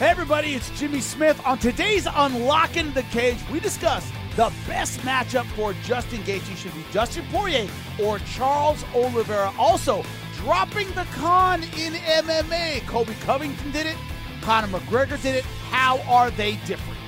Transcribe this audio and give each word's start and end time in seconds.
Hey 0.00 0.08
everybody, 0.08 0.54
it's 0.54 0.70
Jimmy 0.80 1.00
Smith. 1.00 1.38
On 1.44 1.58
today's 1.58 2.08
Unlocking 2.10 2.90
the 2.94 3.02
Cage, 3.02 3.36
we 3.52 3.60
discuss 3.60 4.10
the 4.34 4.50
best 4.66 4.98
matchup 5.00 5.44
for 5.48 5.74
Justin 5.84 6.22
Gaethje 6.22 6.56
should 6.56 6.72
be 6.72 6.82
Dustin 6.90 7.22
Poirier 7.30 7.68
or 8.02 8.18
Charles 8.20 8.82
Oliveira. 8.94 9.52
Also, 9.58 10.02
dropping 10.36 10.88
the 10.92 11.06
con 11.16 11.62
in 11.62 11.92
MMA. 11.92 12.86
Colby 12.86 13.12
Covington 13.26 13.72
did 13.72 13.84
it. 13.84 13.96
Conor 14.40 14.68
McGregor 14.68 15.20
did 15.20 15.34
it. 15.34 15.44
How 15.68 15.98
are 16.10 16.30
they 16.30 16.52
different? 16.64 16.98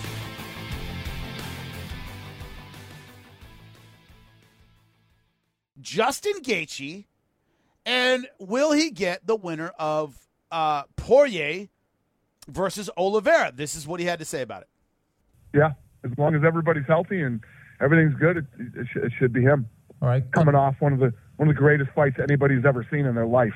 Justin 5.80 6.42
Gaethje, 6.42 7.06
and 7.86 8.28
will 8.38 8.72
he 8.72 8.90
get 8.90 9.26
the 9.26 9.36
winner 9.36 9.72
of 9.78 10.14
uh, 10.50 10.82
Poirier 10.96 11.68
versus 12.48 12.90
Oliveira? 12.96 13.52
This 13.54 13.74
is 13.74 13.86
what 13.86 14.00
he 14.00 14.06
had 14.06 14.18
to 14.18 14.24
say 14.24 14.42
about 14.42 14.62
it. 14.62 14.68
Yeah, 15.54 15.72
as 16.04 16.10
long 16.18 16.34
as 16.34 16.42
everybody's 16.44 16.86
healthy 16.86 17.22
and 17.22 17.40
everything's 17.80 18.18
good, 18.18 18.38
it, 18.38 18.44
it, 18.58 18.86
sh- 18.92 18.96
it 19.04 19.12
should 19.18 19.32
be 19.32 19.42
him. 19.42 19.68
All 20.00 20.08
right, 20.08 20.24
coming 20.32 20.54
off 20.54 20.76
one 20.80 20.92
of 20.92 20.98
the 20.98 21.12
one 21.36 21.48
of 21.48 21.54
the 21.54 21.58
greatest 21.58 21.90
fights 21.94 22.16
anybody's 22.22 22.64
ever 22.64 22.86
seen 22.90 23.06
in 23.06 23.14
their 23.14 23.26
life. 23.26 23.54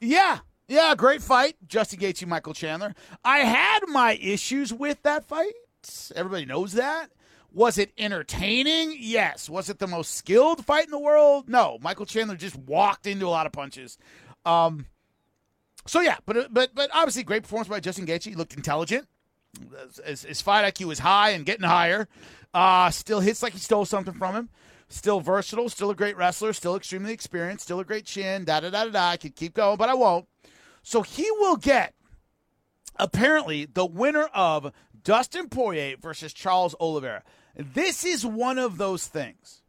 Yeah, 0.00 0.40
yeah, 0.68 0.94
great 0.96 1.22
fight, 1.22 1.56
Justin 1.66 2.00
Gaethje, 2.00 2.26
Michael 2.26 2.54
Chandler. 2.54 2.94
I 3.24 3.38
had 3.38 3.80
my 3.88 4.14
issues 4.14 4.72
with 4.72 5.02
that 5.02 5.24
fight. 5.24 5.52
Everybody 6.16 6.46
knows 6.46 6.72
that. 6.72 7.10
Was 7.52 7.78
it 7.78 7.92
entertaining? 7.96 8.96
Yes. 8.98 9.48
Was 9.48 9.70
it 9.70 9.78
the 9.78 9.86
most 9.86 10.14
skilled 10.14 10.64
fight 10.64 10.86
in 10.86 10.90
the 10.90 10.98
world? 10.98 11.48
No. 11.48 11.78
Michael 11.80 12.06
Chandler 12.06 12.36
just 12.36 12.56
walked 12.56 13.06
into 13.06 13.26
a 13.26 13.28
lot 13.28 13.46
of 13.46 13.52
punches. 13.52 13.96
Um, 14.44 14.86
so 15.86 16.00
yeah, 16.00 16.16
but 16.26 16.52
but 16.52 16.74
but 16.74 16.90
obviously 16.92 17.22
great 17.22 17.42
performance 17.42 17.68
by 17.68 17.80
Justin 17.80 18.06
Gaethje. 18.06 18.24
He 18.24 18.34
looked 18.34 18.54
intelligent. 18.54 19.06
His, 20.04 20.22
his 20.22 20.40
fight 20.40 20.74
IQ 20.74 20.86
was 20.86 20.98
high 20.98 21.30
and 21.30 21.46
getting 21.46 21.66
higher. 21.66 22.08
Uh, 22.52 22.90
still 22.90 23.20
hits 23.20 23.42
like 23.42 23.52
he 23.52 23.58
stole 23.58 23.84
something 23.84 24.14
from 24.14 24.34
him. 24.34 24.48
Still 24.88 25.20
versatile. 25.20 25.68
Still 25.68 25.90
a 25.90 25.94
great 25.94 26.16
wrestler. 26.16 26.52
Still 26.52 26.76
extremely 26.76 27.12
experienced. 27.12 27.64
Still 27.64 27.80
a 27.80 27.84
great 27.84 28.04
chin. 28.04 28.44
Da 28.44 28.60
da 28.60 28.70
da 28.70 28.84
da 28.84 28.90
da. 28.90 29.08
I 29.10 29.16
could 29.16 29.36
keep 29.36 29.54
going, 29.54 29.76
but 29.76 29.88
I 29.88 29.94
won't. 29.94 30.26
So 30.82 31.02
he 31.02 31.28
will 31.32 31.56
get 31.56 31.94
apparently 32.96 33.64
the 33.66 33.86
winner 33.86 34.28
of 34.34 34.72
Dustin 35.02 35.48
Poirier 35.48 35.96
versus 36.00 36.32
Charles 36.32 36.74
Oliveira. 36.80 37.22
This 37.56 38.04
is 38.04 38.24
one 38.24 38.58
of 38.58 38.78
those 38.78 39.06
things. 39.06 39.62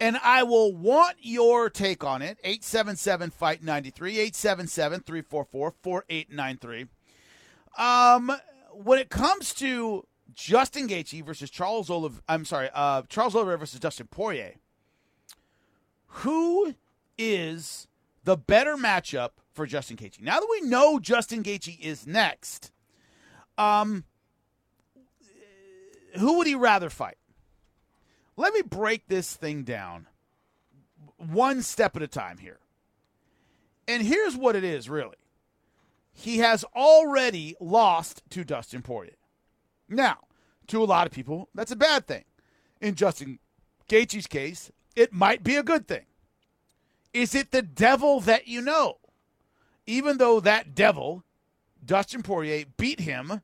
And 0.00 0.16
I 0.24 0.42
will 0.42 0.74
want 0.74 1.16
your 1.20 1.68
take 1.68 2.02
on 2.02 2.22
it. 2.22 2.38
877 2.42 3.30
Fight 3.30 3.62
93, 3.62 4.12
877 4.12 5.00
344 5.00 5.74
4893. 5.82 6.86
Um, 7.78 8.32
when 8.72 8.98
it 8.98 9.10
comes 9.10 9.52
to 9.54 10.06
Justin 10.34 10.88
Gaethje 10.88 11.24
versus 11.24 11.50
Charles 11.50 11.90
Olive, 11.90 12.22
I'm 12.28 12.44
sorry, 12.44 12.70
uh, 12.72 13.02
Charles 13.08 13.34
Oliveira 13.36 13.58
versus 13.58 13.78
Dustin 13.78 14.06
Poirier, 14.06 14.54
who 16.06 16.74
is 17.18 17.86
the 18.24 18.36
better 18.36 18.76
matchup 18.76 19.30
for 19.52 19.66
Justin 19.66 19.96
Gaethje? 19.96 20.22
Now 20.22 20.40
that 20.40 20.48
we 20.50 20.62
know 20.62 20.98
Justin 20.98 21.42
Gaethje 21.42 21.78
is 21.78 22.06
next, 22.06 22.72
um, 23.58 24.04
who 26.18 26.38
would 26.38 26.46
he 26.46 26.54
rather 26.54 26.90
fight? 26.90 27.16
Let 28.40 28.54
me 28.54 28.62
break 28.62 29.06
this 29.06 29.36
thing 29.36 29.64
down 29.64 30.06
one 31.18 31.60
step 31.60 31.94
at 31.94 32.00
a 32.00 32.08
time 32.08 32.38
here. 32.38 32.58
And 33.86 34.02
here's 34.02 34.34
what 34.34 34.56
it 34.56 34.64
is 34.64 34.88
really 34.88 35.18
he 36.14 36.38
has 36.38 36.64
already 36.74 37.54
lost 37.60 38.22
to 38.30 38.42
Dustin 38.42 38.80
Poirier. 38.80 39.18
Now, 39.90 40.20
to 40.68 40.82
a 40.82 40.86
lot 40.86 41.06
of 41.06 41.12
people, 41.12 41.50
that's 41.54 41.70
a 41.70 41.76
bad 41.76 42.06
thing. 42.06 42.24
In 42.80 42.94
Justin 42.94 43.40
Gaethje's 43.90 44.26
case, 44.26 44.72
it 44.96 45.12
might 45.12 45.44
be 45.44 45.56
a 45.56 45.62
good 45.62 45.86
thing. 45.86 46.06
Is 47.12 47.34
it 47.34 47.50
the 47.50 47.60
devil 47.60 48.20
that 48.20 48.48
you 48.48 48.62
know? 48.62 49.00
Even 49.86 50.16
though 50.16 50.40
that 50.40 50.74
devil, 50.74 51.24
Dustin 51.84 52.22
Poirier, 52.22 52.64
beat 52.78 53.00
him, 53.00 53.42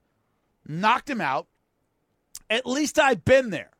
knocked 0.66 1.10
him 1.10 1.20
out, 1.20 1.48
at 2.48 2.64
least 2.64 2.98
I've 2.98 3.26
been 3.26 3.50
there. 3.50 3.75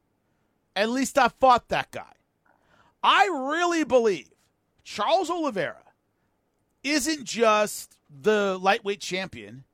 At 0.76 0.90
least 0.90 1.16
I 1.16 1.28
fought 1.28 1.68
that 1.68 1.90
guy. 1.90 2.12
I 3.02 3.28
really 3.50 3.82
believe 3.82 4.28
Charles 4.84 5.30
Oliveira 5.30 5.82
isn't 6.84 7.24
just 7.24 7.96
the 8.08 8.58
lightweight 8.60 9.00
champion. 9.00 9.64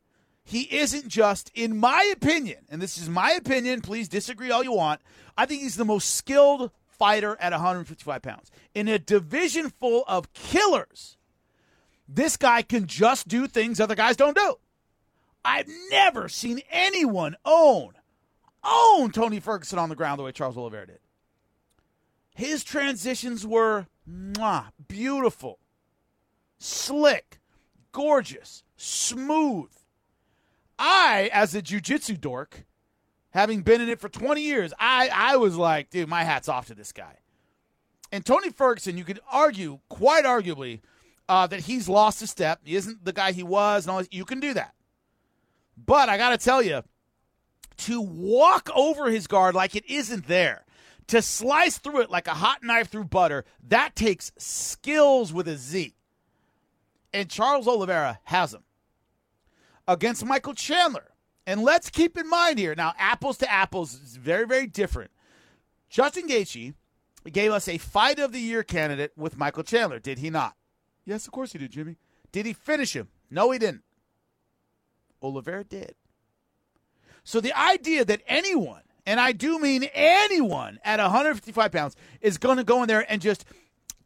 He 0.44 0.62
isn't 0.74 1.08
just, 1.08 1.50
in 1.54 1.76
my 1.76 2.10
opinion, 2.12 2.66
and 2.68 2.80
this 2.80 2.98
is 2.98 3.08
my 3.08 3.32
opinion, 3.32 3.80
please 3.80 4.08
disagree 4.08 4.50
all 4.50 4.64
you 4.64 4.72
want. 4.72 5.00
I 5.36 5.46
think 5.46 5.62
he's 5.62 5.76
the 5.76 5.84
most 5.84 6.14
skilled 6.14 6.70
fighter 6.86 7.36
at 7.40 7.52
155 7.52 8.22
pounds. 8.22 8.50
In 8.74 8.88
a 8.88 8.98
division 8.98 9.70
full 9.70 10.04
of 10.06 10.32
killers, 10.32 11.16
this 12.08 12.36
guy 12.36 12.62
can 12.62 12.86
just 12.86 13.28
do 13.28 13.46
things 13.46 13.80
other 13.80 13.94
guys 13.94 14.16
don't 14.16 14.36
do. 14.36 14.56
I've 15.44 15.68
never 15.90 16.28
seen 16.28 16.60
anyone 16.70 17.36
own 17.44 17.94
own 18.64 19.10
Tony 19.10 19.40
Ferguson 19.40 19.78
on 19.78 19.88
the 19.88 19.96
ground 19.96 20.18
the 20.18 20.24
way 20.24 20.32
Charles 20.32 20.56
Oliveira 20.56 20.86
did. 20.86 20.98
His 22.34 22.64
transitions 22.64 23.46
were 23.46 23.86
mwah, 24.08 24.68
beautiful, 24.88 25.58
slick, 26.58 27.40
gorgeous, 27.92 28.62
smooth. 28.76 29.70
I, 30.78 31.30
as 31.32 31.54
a 31.54 31.62
jujitsu 31.62 32.20
dork, 32.20 32.64
having 33.30 33.62
been 33.62 33.80
in 33.80 33.88
it 33.88 34.00
for 34.00 34.08
20 34.08 34.40
years, 34.40 34.72
I, 34.78 35.10
I 35.12 35.36
was 35.36 35.56
like, 35.56 35.90
dude, 35.90 36.08
my 36.08 36.24
hat's 36.24 36.48
off 36.48 36.66
to 36.68 36.74
this 36.74 36.92
guy. 36.92 37.18
And 38.10 38.24
Tony 38.24 38.50
Ferguson, 38.50 38.98
you 38.98 39.04
could 39.04 39.20
argue, 39.30 39.80
quite 39.88 40.24
arguably, 40.24 40.80
uh, 41.28 41.46
that 41.46 41.60
he's 41.60 41.88
lost 41.88 42.20
a 42.22 42.26
step. 42.26 42.60
He 42.64 42.76
isn't 42.76 43.04
the 43.04 43.12
guy 43.12 43.32
he 43.32 43.42
was, 43.42 43.84
and 43.84 43.90
all 43.90 43.98
this. 43.98 44.08
You 44.10 44.24
can 44.24 44.40
do 44.40 44.52
that. 44.54 44.74
But 45.76 46.08
I 46.08 46.18
got 46.18 46.30
to 46.30 46.38
tell 46.38 46.62
you, 46.62 46.82
to 47.82 48.00
walk 48.00 48.70
over 48.74 49.10
his 49.10 49.26
guard 49.26 49.54
like 49.54 49.74
it 49.74 49.88
isn't 49.88 50.26
there, 50.26 50.64
to 51.08 51.22
slice 51.22 51.78
through 51.78 52.00
it 52.00 52.10
like 52.10 52.26
a 52.26 52.34
hot 52.34 52.62
knife 52.62 52.88
through 52.88 53.04
butter, 53.04 53.44
that 53.68 53.96
takes 53.96 54.32
skills 54.36 55.32
with 55.32 55.48
a 55.48 55.56
Z. 55.56 55.94
And 57.12 57.28
Charles 57.28 57.68
Oliveira 57.68 58.20
has 58.24 58.52
them 58.52 58.64
against 59.86 60.24
Michael 60.24 60.54
Chandler. 60.54 61.10
And 61.46 61.62
let's 61.62 61.90
keep 61.90 62.16
in 62.16 62.28
mind 62.28 62.58
here 62.58 62.74
now, 62.76 62.94
apples 62.98 63.38
to 63.38 63.50
apples 63.50 63.94
is 63.94 64.16
very, 64.16 64.46
very 64.46 64.66
different. 64.66 65.10
Justin 65.90 66.28
Gaethje 66.28 66.74
gave 67.32 67.50
us 67.50 67.68
a 67.68 67.78
fight 67.78 68.18
of 68.18 68.32
the 68.32 68.40
year 68.40 68.62
candidate 68.62 69.12
with 69.16 69.36
Michael 69.36 69.64
Chandler, 69.64 69.98
did 69.98 70.18
he 70.18 70.30
not? 70.30 70.54
Yes, 71.04 71.26
of 71.26 71.32
course 71.32 71.52
he 71.52 71.58
did, 71.58 71.72
Jimmy. 71.72 71.96
Did 72.30 72.46
he 72.46 72.52
finish 72.52 72.94
him? 72.94 73.08
No, 73.30 73.50
he 73.50 73.58
didn't. 73.58 73.82
Oliveira 75.20 75.64
did. 75.64 75.96
So 77.24 77.40
the 77.40 77.52
idea 77.58 78.04
that 78.04 78.22
anyone, 78.26 78.82
and 79.06 79.20
I 79.20 79.32
do 79.32 79.58
mean 79.58 79.84
anyone 79.94 80.78
at 80.84 80.98
155 80.98 81.72
pounds, 81.72 81.96
is 82.20 82.38
going 82.38 82.56
to 82.56 82.64
go 82.64 82.82
in 82.82 82.88
there 82.88 83.04
and 83.10 83.22
just 83.22 83.44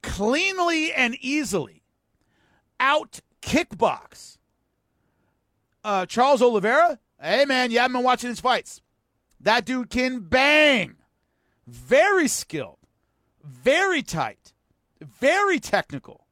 cleanly 0.03 0.93
and 0.93 1.16
easily 1.21 1.82
out 2.78 3.21
kickbox 3.43 4.37
uh, 5.87 6.04
Charles 6.04 6.43
Oliveira, 6.43 6.99
hey 7.22 7.44
man, 7.44 7.71
you 7.71 7.78
haven't 7.78 7.93
been 7.93 8.03
watching 8.03 8.28
his 8.28 8.41
fights. 8.41 8.81
That 9.41 9.65
dude 9.65 9.88
can 9.88 10.19
bang. 10.19 10.97
Very 11.65 12.27
skilled, 12.27 12.78
very 13.44 14.03
tight, 14.03 14.53
very 15.01 15.60
technical. 15.60 16.27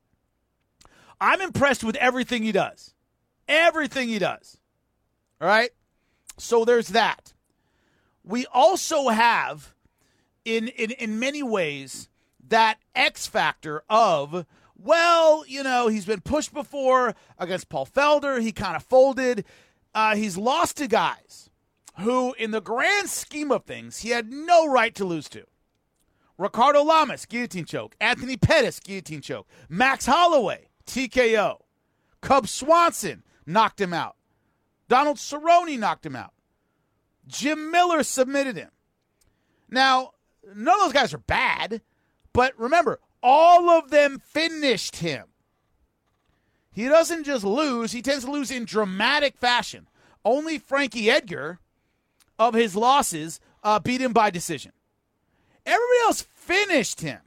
I'm 1.21 1.41
impressed 1.41 1.85
with 1.85 1.95
everything 1.97 2.43
he 2.43 2.51
does. 2.51 2.95
Everything 3.47 4.09
he 4.09 4.19
does. 4.19 4.59
All 5.41 5.47
right? 5.47 5.71
So 6.39 6.65
there's 6.65 6.89
that. 6.89 7.33
We 8.23 8.47
also 8.47 9.09
have, 9.09 9.75
in, 10.45 10.69
in, 10.69 10.91
in 10.93 11.19
many 11.19 11.43
ways, 11.43 12.09
that 12.49 12.79
X 12.95 13.27
factor 13.27 13.83
of, 13.89 14.47
well, 14.77 15.45
you 15.47 15.63
know, 15.63 15.89
he's 15.89 16.07
been 16.07 16.21
pushed 16.21 16.53
before 16.53 17.15
against 17.39 17.69
Paul 17.69 17.87
Felder. 17.87 18.41
He 18.41 18.53
kind 18.53 18.77
of 18.77 18.83
folded. 18.83 19.45
Uh, 19.95 20.17
he's 20.17 20.37
lost 20.37 20.79
to 20.79 20.89
guys 20.89 21.51
who, 22.01 22.35
in 22.35 22.51
the 22.51 22.61
grand 22.61 23.09
scheme 23.09 23.53
of 23.53 23.65
things, 23.65 23.99
he 23.99 24.11
had 24.11 24.33
no 24.33 24.67
right 24.67 24.95
to 24.95 25.05
lose 25.05 25.29
to. 25.31 25.45
Ricardo 26.37 26.83
Lamas, 26.83 27.27
guillotine 27.27 27.65
choke. 27.65 27.95
Anthony 28.01 28.37
Pettis, 28.37 28.81
guillotine 28.81 29.21
choke. 29.21 29.47
Max 29.69 30.07
Holloway, 30.07 30.69
TKO. 30.87 31.59
Cub 32.21 32.49
Swanson 32.49 33.23
knocked 33.47 33.81
him 33.81 33.93
out. 33.93 34.17
Donald 34.89 35.17
Cerrone 35.17 35.79
knocked 35.79 36.07
him 36.07 36.17
out. 36.17 36.33
Jim 37.27 37.71
Miller 37.71 38.03
submitted 38.03 38.57
him. 38.57 38.71
Now, 39.69 40.13
none 40.55 40.75
of 40.75 40.87
those 40.87 40.93
guys 40.93 41.15
are 41.15 41.19
bad, 41.19 41.81
but 42.33 42.59
remember, 42.59 43.01
all 43.23 43.71
of 43.71 43.91
them 43.91 44.21
finished 44.21 44.97
him. 44.97 45.25
He 46.73 46.89
doesn't 46.89 47.25
just 47.25 47.45
lose, 47.45 47.93
he 47.93 48.03
tends 48.03 48.25
to 48.25 48.31
lose 48.31 48.51
in 48.51 48.65
dramatic 48.65 49.39
fashion. 49.39 49.89
Only 50.25 50.59
Frankie 50.59 51.11
Edgar, 51.11 51.61
of 52.39 52.55
his 52.55 52.75
losses, 52.75 53.41
uh, 53.63 53.79
beat 53.79 54.01
him 54.01 54.13
by 54.13 54.31
decision. 54.31 54.73
Everybody 55.65 55.99
else 56.03 56.23
finished 56.35 57.01
him. 57.01 57.21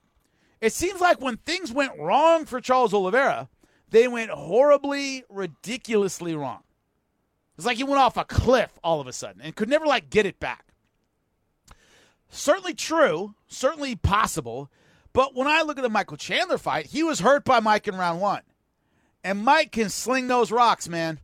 It 0.59 0.74
seems 0.74 1.00
like 1.00 1.21
when 1.21 1.38
things 1.38 1.71
went 1.71 1.98
wrong 1.98 2.45
for 2.45 2.59
Charles 2.59 2.94
Oliveira, 2.94 3.50
they 3.89 4.07
went 4.07 4.31
horribly, 4.31 5.24
ridiculously 5.30 6.36
wrong. 6.36 6.63
It's 7.57 7.65
like 7.65 7.77
he 7.77 7.83
went 7.83 8.00
off 8.00 8.18
a 8.18 8.25
cliff 8.25 8.77
all 8.83 9.01
of 9.01 9.07
a 9.07 9.13
sudden 9.13 9.42
and 9.42 9.56
could 9.56 9.69
never 9.69 9.86
like 9.86 10.09
get 10.09 10.25
it 10.25 10.39
back. 10.39 10.68
Certainly 12.30 12.75
true, 12.75 13.36
certainly 13.48 13.95
possible, 13.95 14.69
but 15.13 15.33
when 15.33 15.48
I 15.48 15.63
look 15.63 15.80
at 15.80 15.81
the 15.81 15.89
Michael 15.89 16.18
Chandler 16.18 16.59
fight, 16.59 16.88
he 16.88 17.01
was 17.01 17.21
hurt 17.21 17.45
by 17.45 17.59
Mike 17.59 17.88
in 17.88 17.95
round 17.95 18.21
one. 18.21 18.44
And 19.24 19.44
Mike 19.44 19.71
can 19.71 19.89
sling 19.89 20.27
those 20.27 20.51
rocks, 20.51 20.88
man. 20.88 21.19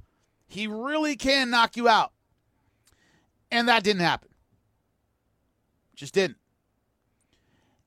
He 0.47 0.65
really 0.65 1.15
can 1.15 1.51
knock 1.51 1.77
you 1.77 1.87
out. 1.87 2.11
And 3.51 3.67
that 3.67 3.83
didn't 3.83 4.01
happen. 4.01 4.29
Just 5.95 6.15
didn't. 6.15 6.37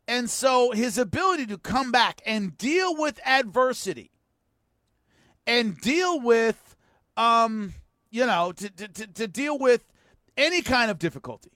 And 0.07 0.31
so 0.31 0.71
his 0.71 0.97
ability 0.97 1.47
to 1.47 1.59
come 1.59 1.91
back 1.91 2.23
and 2.25 2.57
deal 2.57 2.97
with 2.97 3.19
adversity 3.27 4.13
and 5.47 5.81
deal 5.81 6.21
with, 6.21 6.77
um, 7.17 7.75
you 8.17 8.25
know, 8.25 8.51
to, 8.51 8.71
to, 8.71 9.07
to 9.07 9.29
deal 9.29 9.59
with 9.59 9.85
any 10.39 10.63
kind 10.63 10.91
of 10.91 10.99
difficulty, 10.99 11.53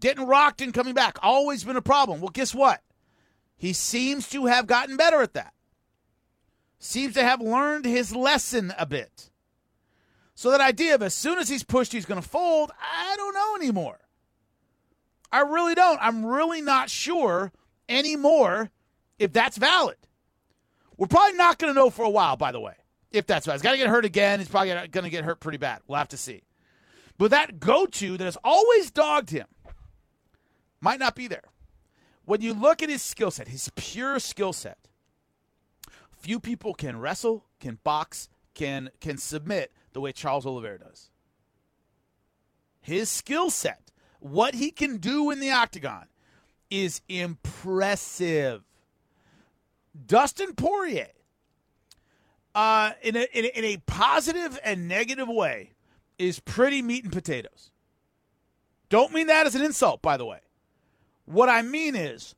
getting 0.00 0.26
rocked 0.26 0.60
and 0.60 0.74
coming 0.74 0.94
back, 0.94 1.16
always 1.22 1.62
been 1.62 1.76
a 1.76 1.82
problem. 1.82 2.20
Well, 2.20 2.30
guess 2.30 2.52
what? 2.52 2.82
He 3.56 3.72
seems 3.72 4.28
to 4.30 4.46
have 4.46 4.66
gotten 4.66 4.96
better 4.96 5.22
at 5.22 5.34
that. 5.34 5.54
Seems 6.80 7.14
to 7.14 7.22
have 7.22 7.40
learned 7.40 7.84
his 7.84 8.16
lesson 8.16 8.74
a 8.76 8.84
bit. 8.84 9.30
So 10.34 10.50
that 10.50 10.60
idea 10.60 10.96
of 10.96 11.02
as 11.02 11.14
soon 11.14 11.38
as 11.38 11.48
he's 11.48 11.62
pushed, 11.62 11.92
he's 11.92 12.04
going 12.04 12.20
to 12.20 12.28
fold, 12.28 12.72
I 12.80 13.14
don't 13.16 13.34
know 13.34 13.54
anymore. 13.54 14.00
I 15.30 15.42
really 15.42 15.76
don't. 15.76 16.00
I'm 16.02 16.26
really 16.26 16.62
not 16.62 16.90
sure 16.90 17.52
anymore 17.88 18.72
if 19.20 19.32
that's 19.32 19.56
valid. 19.56 19.98
We're 20.96 21.06
probably 21.06 21.38
not 21.38 21.58
going 21.58 21.72
to 21.72 21.78
know 21.78 21.90
for 21.90 22.04
a 22.04 22.10
while, 22.10 22.36
by 22.36 22.50
the 22.50 22.60
way, 22.60 22.74
if 23.12 23.26
that's 23.26 23.46
valid. 23.46 23.60
He's 23.60 23.62
got 23.62 23.72
to 23.72 23.78
get 23.78 23.88
hurt 23.88 24.04
again. 24.04 24.38
He's 24.38 24.48
probably 24.48 24.70
going 24.88 25.04
to 25.04 25.10
get 25.10 25.24
hurt 25.24 25.40
pretty 25.40 25.58
bad. 25.58 25.80
We'll 25.86 25.98
have 25.98 26.08
to 26.08 26.16
see. 26.16 26.42
But 27.18 27.30
that 27.30 27.60
go 27.60 27.86
to 27.86 28.16
that 28.16 28.24
has 28.24 28.38
always 28.42 28.90
dogged 28.90 29.30
him 29.30 29.46
might 30.80 30.98
not 30.98 31.14
be 31.14 31.28
there. 31.28 31.44
When 32.24 32.40
you 32.40 32.54
look 32.54 32.82
at 32.82 32.88
his 32.88 33.02
skill 33.02 33.30
set, 33.30 33.48
his 33.48 33.70
pure 33.74 34.18
skill 34.18 34.52
set, 34.52 34.78
few 36.18 36.38
people 36.38 36.74
can 36.74 36.98
wrestle, 36.98 37.44
can 37.60 37.78
box, 37.84 38.28
can 38.54 38.90
can 39.00 39.18
submit 39.18 39.72
the 39.92 40.00
way 40.00 40.12
Charles 40.12 40.46
Oliveira 40.46 40.78
does. 40.78 41.10
His 42.80 43.08
skill 43.08 43.50
set, 43.50 43.90
what 44.20 44.54
he 44.54 44.70
can 44.70 44.98
do 44.98 45.30
in 45.30 45.40
the 45.40 45.50
octagon, 45.50 46.06
is 46.70 47.00
impressive. 47.08 48.62
Dustin 50.06 50.54
Poirier, 50.54 51.08
uh, 52.54 52.92
in, 53.02 53.16
a, 53.16 53.26
in, 53.32 53.44
a, 53.44 53.58
in 53.58 53.64
a 53.64 53.76
positive 53.86 54.58
and 54.64 54.88
negative 54.88 55.28
way, 55.28 55.72
is 56.18 56.40
pretty 56.40 56.82
meat 56.82 57.04
and 57.04 57.12
potatoes. 57.12 57.70
Don't 58.88 59.12
mean 59.12 59.26
that 59.28 59.46
as 59.46 59.54
an 59.54 59.62
insult, 59.62 60.02
by 60.02 60.16
the 60.16 60.26
way. 60.26 60.40
What 61.24 61.48
I 61.48 61.62
mean 61.62 61.96
is, 61.96 62.34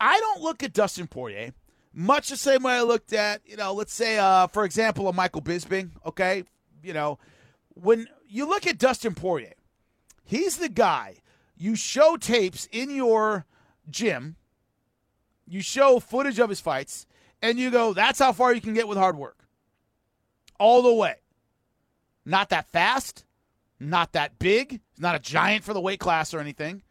I 0.00 0.18
don't 0.20 0.42
look 0.42 0.62
at 0.62 0.72
Dustin 0.72 1.06
Poirier 1.06 1.52
much 1.92 2.28
the 2.28 2.36
same 2.36 2.62
way 2.62 2.74
I 2.74 2.82
looked 2.82 3.14
at, 3.14 3.40
you 3.46 3.56
know, 3.56 3.72
let's 3.72 3.92
say, 3.92 4.18
uh, 4.18 4.46
for 4.48 4.64
example, 4.64 5.08
a 5.08 5.12
Michael 5.12 5.40
Bisping. 5.40 5.92
Okay, 6.04 6.44
you 6.82 6.92
know, 6.92 7.18
when 7.74 8.06
you 8.28 8.46
look 8.46 8.66
at 8.66 8.78
Dustin 8.78 9.14
Poirier, 9.14 9.54
he's 10.22 10.58
the 10.58 10.68
guy 10.68 11.16
you 11.56 11.74
show 11.74 12.18
tapes 12.18 12.68
in 12.70 12.94
your 12.94 13.46
gym, 13.88 14.36
you 15.46 15.62
show 15.62 15.98
footage 15.98 16.38
of 16.38 16.50
his 16.50 16.60
fights, 16.60 17.06
and 17.40 17.58
you 17.58 17.70
go, 17.70 17.94
that's 17.94 18.18
how 18.18 18.32
far 18.32 18.52
you 18.52 18.60
can 18.60 18.74
get 18.74 18.86
with 18.86 18.98
hard 18.98 19.16
work. 19.16 19.45
All 20.58 20.82
the 20.82 20.92
way. 20.92 21.16
Not 22.24 22.48
that 22.50 22.70
fast, 22.70 23.24
not 23.78 24.12
that 24.12 24.38
big, 24.38 24.80
not 24.98 25.14
a 25.14 25.20
giant 25.20 25.64
for 25.64 25.72
the 25.72 25.80
weight 25.80 26.00
class 26.00 26.34
or 26.34 26.40
anything. 26.40 26.82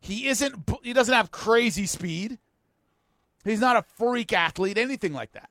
He 0.00 0.28
isn't 0.28 0.68
he 0.82 0.92
doesn't 0.92 1.14
have 1.14 1.30
crazy 1.30 1.86
speed. 1.86 2.38
He's 3.44 3.60
not 3.60 3.76
a 3.76 3.82
freak 3.96 4.32
athlete, 4.32 4.76
anything 4.76 5.12
like 5.12 5.32
that. 5.32 5.50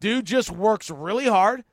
Dude 0.00 0.24
just 0.24 0.50
works 0.50 0.90
really 0.90 1.26
hard. 1.26 1.64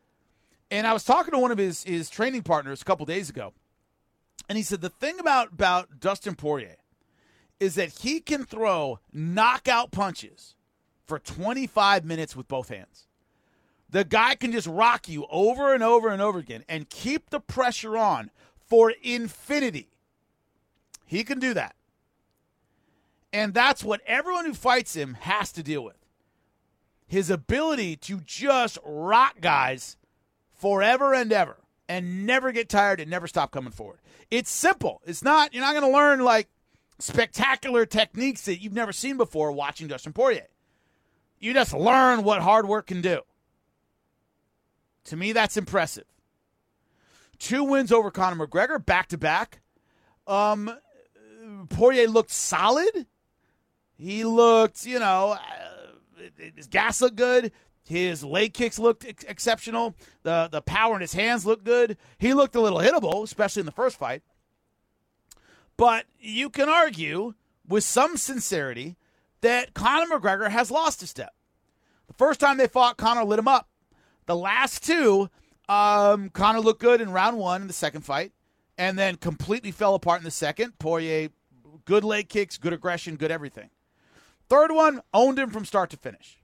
And 0.70 0.86
I 0.86 0.94
was 0.94 1.04
talking 1.04 1.32
to 1.32 1.40
one 1.40 1.52
of 1.52 1.58
his 1.58 1.84
his 1.84 2.10
training 2.10 2.44
partners 2.44 2.82
a 2.82 2.86
couple 2.86 3.06
days 3.06 3.30
ago. 3.30 3.54
And 4.48 4.58
he 4.58 4.64
said 4.64 4.82
the 4.82 4.90
thing 4.90 5.20
about 5.20 5.54
about 5.54 6.00
Dustin 6.00 6.36
Poirier 6.36 6.78
is 7.60 7.76
that 7.76 7.90
he 7.90 8.20
can 8.20 8.46
throw 8.46 9.00
knockout 9.12 9.92
punches 9.92 10.56
for 11.06 11.20
25 11.20 12.06
minutes 12.06 12.36
with 12.36 12.48
both 12.48 12.70
hands. 12.70 13.09
The 13.92 14.04
guy 14.04 14.36
can 14.36 14.52
just 14.52 14.68
rock 14.68 15.10
you 15.10 15.26
over 15.30 15.74
and 15.74 15.82
over 15.82 16.10
and 16.10 16.22
over 16.22 16.40
again 16.40 16.64
and 16.70 16.90
keep 16.90 17.30
the 17.30 17.40
pressure 17.40 17.98
on 17.98 18.30
for 18.68 18.94
infinity. 19.02 19.90
He 21.06 21.24
can 21.24 21.40
do 21.40 21.54
that. 21.56 21.76
And 23.34 23.54
that's 23.54 23.84
what 23.84 24.02
everyone 24.06 24.46
who 24.46 24.54
fights 24.54 24.96
him 24.96 25.16
has 25.22 25.52
to 25.54 25.64
deal 25.64 25.84
with. 25.84 25.98
His 27.08 27.32
ability 27.32 27.96
to 27.98 28.22
just 28.22 28.78
rock 28.86 29.42
guys 29.42 29.98
forever 30.54 31.14
and 31.14 31.32
ever 31.32 31.58
and 31.88 32.28
never 32.28 32.52
get 32.52 32.70
tired 32.70 33.00
and 33.00 33.10
never 33.10 33.26
stop 33.26 33.52
coming 33.52 33.72
forward. 33.72 34.00
It's 34.30 34.52
simple. 34.52 35.02
It's 35.06 35.24
not, 35.24 35.54
you're 35.54 35.64
not 35.64 35.74
going 35.74 35.92
to 35.92 35.98
learn 35.98 36.20
like 36.20 36.48
spectacular 37.00 37.88
techniques 37.88 38.44
that 38.44 38.62
you've 38.62 38.74
never 38.74 38.94
seen 38.94 39.18
before 39.18 39.52
watching 39.52 39.88
Dustin 39.88 40.14
Poirier. 40.14 40.48
You 41.40 41.54
just 41.54 41.74
learn 41.74 42.24
what 42.24 42.42
hard 42.42 42.68
work 42.68 42.86
can 42.86 43.02
do. 43.02 43.22
To 45.06 45.16
me, 45.16 45.34
that's 45.34 45.58
impressive. 45.58 46.06
Two 47.38 47.64
wins 47.64 47.92
over 47.92 48.12
Conor 48.12 48.46
McGregor 48.48 48.84
back 48.84 49.08
to 49.10 49.18
back. 49.18 49.62
Um, 50.28 50.72
Poirier 51.70 52.08
looked 52.08 52.32
solid. 52.32 53.08
He 53.96 54.24
looked, 54.24 54.86
you 54.86 55.00
know, 55.00 55.38
uh, 55.38 56.22
his 56.56 56.68
gas 56.68 57.02
looked 57.02 57.16
good. 57.16 57.52
His 57.88 58.24
leg 58.24 58.54
kicks 58.54 58.78
looked 58.78 59.06
ex- 59.06 59.24
exceptional. 59.24 59.96
The 60.24 60.48
the 60.52 60.62
power 60.62 60.94
in 60.96 61.02
his 61.02 61.14
hands 61.14 61.46
looked 61.46 61.64
good. 61.64 61.98
He 62.20 62.34
looked 62.34 62.56
a 62.56 62.62
little 62.62 62.80
hittable, 62.80 63.24
especially 63.24 63.62
in 63.62 63.66
the 63.66 63.72
first 63.72 63.98
fight. 63.98 64.22
But 65.76 66.06
you 66.20 66.50
can 66.50 66.70
argue 66.70 67.34
with 67.68 67.84
some 67.84 68.18
sincerity 68.18 68.98
that 69.42 69.74
Conor 69.74 70.20
McGregor 70.20 70.50
has 70.50 70.70
lost 70.70 71.02
a 71.02 71.08
step. 71.08 71.34
The 72.08 72.14
first 72.14 72.40
time 72.40 72.58
they 72.58 72.68
fought, 72.68 72.98
Conor 72.98 73.24
lit 73.24 73.40
him 73.40 73.48
up. 73.48 73.70
The 74.30 74.36
last 74.36 74.84
two, 74.84 75.28
um, 75.68 76.30
Conor 76.30 76.60
looked 76.60 76.82
good 76.82 77.02
in 77.02 77.10
round 77.12 77.40
one 77.40 77.64
in 77.64 77.68
the 77.68 77.74
second 77.74 78.02
fight, 78.02 78.32
and 78.78 78.96
then 78.96 79.16
completely 79.16 79.72
fell 79.72 79.96
apart 79.96 80.20
in 80.20 80.24
the 80.24 80.30
second. 80.30 80.78
Poirier, 80.78 81.30
good 81.86 82.04
leg 82.04 82.30
kicks, 82.30 82.60
good 82.60 82.72
aggression, 82.72 83.16
good 83.16 83.32
everything. 83.32 83.72
Third 84.48 84.72
one, 84.72 85.02
owned 85.16 85.40
him 85.40 85.50
from 85.50 85.66
start 85.66 85.90
to 85.90 85.98
finish. 85.98 86.44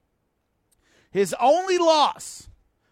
His 1.11 1.35
only 1.39 1.77
loss 1.77 2.49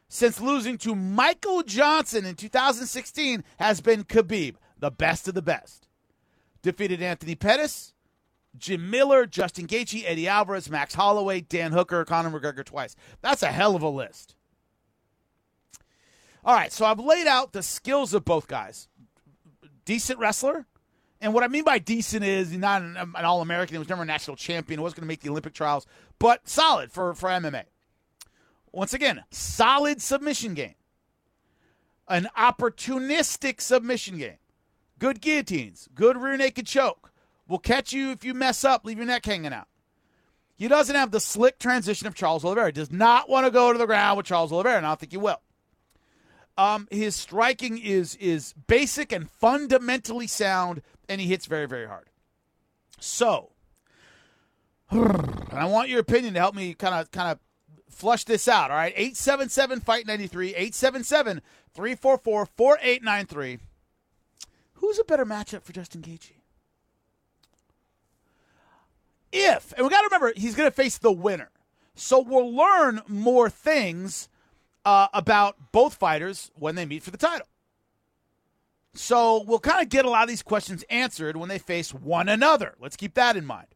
since 0.09 0.39
losing 0.39 0.77
to 0.77 0.93
Michael 0.93 1.63
Johnson 1.63 2.23
in 2.23 2.35
2016 2.35 3.43
has 3.57 3.81
been 3.81 4.03
Khabib, 4.03 4.57
the 4.77 4.91
best 4.91 5.27
of 5.27 5.33
the 5.33 5.41
best. 5.41 5.87
Defeated 6.61 7.01
Anthony 7.01 7.33
Pettis, 7.33 7.95
Jim 8.55 8.91
Miller, 8.91 9.25
Justin 9.25 9.65
Gaethje, 9.65 10.03
Eddie 10.05 10.27
Alvarez, 10.27 10.69
Max 10.69 10.93
Holloway, 10.93 11.41
Dan 11.41 11.71
Hooker, 11.71 12.05
Conor 12.05 12.39
McGregor 12.39 12.63
twice. 12.63 12.95
That's 13.23 13.41
a 13.41 13.47
hell 13.47 13.75
of 13.75 13.81
a 13.81 13.89
list. 13.89 14.35
All 16.45 16.55
right, 16.55 16.71
so 16.71 16.85
I've 16.85 16.99
laid 16.99 17.27
out 17.27 17.53
the 17.53 17.63
skills 17.63 18.13
of 18.13 18.25
both 18.25 18.47
guys. 18.47 18.87
Decent 19.85 20.19
wrestler, 20.19 20.65
and 21.23 21.33
what 21.33 21.43
I 21.43 21.47
mean 21.47 21.63
by 21.63 21.79
decent 21.79 22.25
is 22.25 22.51
not 22.51 22.81
an, 22.81 22.97
an 22.97 23.25
All 23.25 23.41
American. 23.41 23.75
He 23.75 23.79
was 23.79 23.87
never 23.87 24.03
a 24.03 24.05
national 24.05 24.35
champion. 24.35 24.77
He 24.77 24.83
wasn't 24.83 24.97
going 24.97 25.07
to 25.07 25.11
make 25.11 25.21
the 25.21 25.29
Olympic 25.29 25.53
trials, 25.53 25.85
but 26.19 26.47
solid 26.47 26.91
for, 26.91 27.13
for 27.13 27.29
MMA. 27.29 27.63
Once 28.73 28.93
again, 28.93 29.23
solid 29.31 30.01
submission 30.01 30.53
game. 30.53 30.75
An 32.09 32.27
opportunistic 32.37 33.61
submission 33.61 34.17
game. 34.17 34.37
Good 34.99 35.21
guillotines. 35.21 35.87
Good 35.95 36.17
rear 36.17 36.35
naked 36.35 36.67
choke. 36.67 37.13
Will 37.47 37.59
catch 37.59 37.93
you 37.93 38.11
if 38.11 38.25
you 38.25 38.33
mess 38.33 38.65
up, 38.65 38.83
leave 38.83 38.97
your 38.97 39.05
neck 39.05 39.25
hanging 39.25 39.53
out. 39.53 39.67
He 40.55 40.67
doesn't 40.67 40.95
have 40.95 41.11
the 41.11 41.19
slick 41.19 41.57
transition 41.57 42.05
of 42.07 42.15
Charles 42.15 42.43
Oliveira. 42.43 42.67
He 42.67 42.73
does 42.73 42.91
not 42.91 43.29
want 43.29 43.45
to 43.45 43.51
go 43.51 43.71
to 43.71 43.79
the 43.79 43.85
ground 43.85 44.17
with 44.17 44.25
Charles 44.25 44.51
Oliveira, 44.51 44.77
and 44.77 44.85
I 44.85 44.89
don't 44.89 44.99
think 44.99 45.13
he 45.13 45.17
will. 45.17 45.41
Um, 46.57 46.87
his 46.91 47.15
striking 47.15 47.77
is 47.79 48.15
is 48.15 48.53
basic 48.67 49.11
and 49.11 49.29
fundamentally 49.29 50.27
sound, 50.27 50.81
and 51.09 51.19
he 51.19 51.27
hits 51.27 51.47
very, 51.47 51.67
very 51.67 51.87
hard. 51.87 52.09
So, 52.99 53.51
I 54.91 55.65
want 55.65 55.89
your 55.89 55.99
opinion 55.99 56.35
to 56.35 56.39
help 56.39 56.55
me 56.55 56.73
kind 56.75 56.93
of 56.93 57.09
kind 57.11 57.31
of 57.31 57.39
flush 57.89 58.23
this 58.23 58.47
out. 58.47 58.69
All 58.69 58.77
right, 58.77 58.93
eight 58.95 59.17
seven 59.17 59.49
seven 59.49 59.79
fight 59.79 60.05
ninety 60.05 60.27
three, 60.27 60.53
eight 60.53 60.75
seven 60.75 61.03
seven 61.03 61.41
three 61.73 61.95
four 61.95 62.17
four 62.19 62.45
four 62.45 62.77
eight 62.81 63.03
nine 63.03 63.25
three. 63.25 63.57
Who's 64.75 64.99
a 64.99 65.03
better 65.03 65.25
matchup 65.25 65.63
for 65.63 65.73
Justin 65.73 66.01
Gaethje? 66.01 66.33
If 69.31 69.73
and 69.75 69.83
we 69.83 69.89
got 69.89 70.01
to 70.01 70.07
remember 70.07 70.33
he's 70.35 70.53
going 70.53 70.69
to 70.69 70.75
face 70.75 70.99
the 70.99 71.11
winner, 71.11 71.49
so 71.95 72.19
we'll 72.19 72.53
learn 72.55 73.01
more 73.07 73.49
things 73.49 74.29
uh, 74.85 75.07
about 75.13 75.71
both 75.71 75.95
fighters 75.95 76.51
when 76.55 76.75
they 76.75 76.85
meet 76.85 77.03
for 77.03 77.11
the 77.11 77.17
title. 77.17 77.47
So 78.95 79.43
we'll 79.43 79.59
kind 79.59 79.81
of 79.81 79.89
get 79.89 80.05
a 80.05 80.09
lot 80.09 80.23
of 80.23 80.29
these 80.29 80.43
questions 80.43 80.83
answered 80.89 81.35
when 81.35 81.49
they 81.49 81.57
face 81.57 81.93
one 81.93 82.29
another. 82.29 82.75
Let's 82.79 82.95
keep 82.95 83.15
that 83.15 83.35
in 83.35 83.45
mind. 83.45 83.67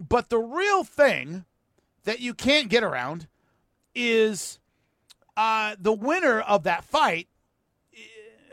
But 0.00 0.30
the 0.30 0.38
real 0.38 0.84
thing 0.84 1.44
that 2.04 2.20
you 2.20 2.34
can't 2.34 2.68
get 2.68 2.82
around 2.82 3.28
is 3.94 4.58
uh, 5.36 5.76
the 5.78 5.92
winner 5.92 6.40
of 6.40 6.64
that 6.64 6.84
fight 6.84 7.28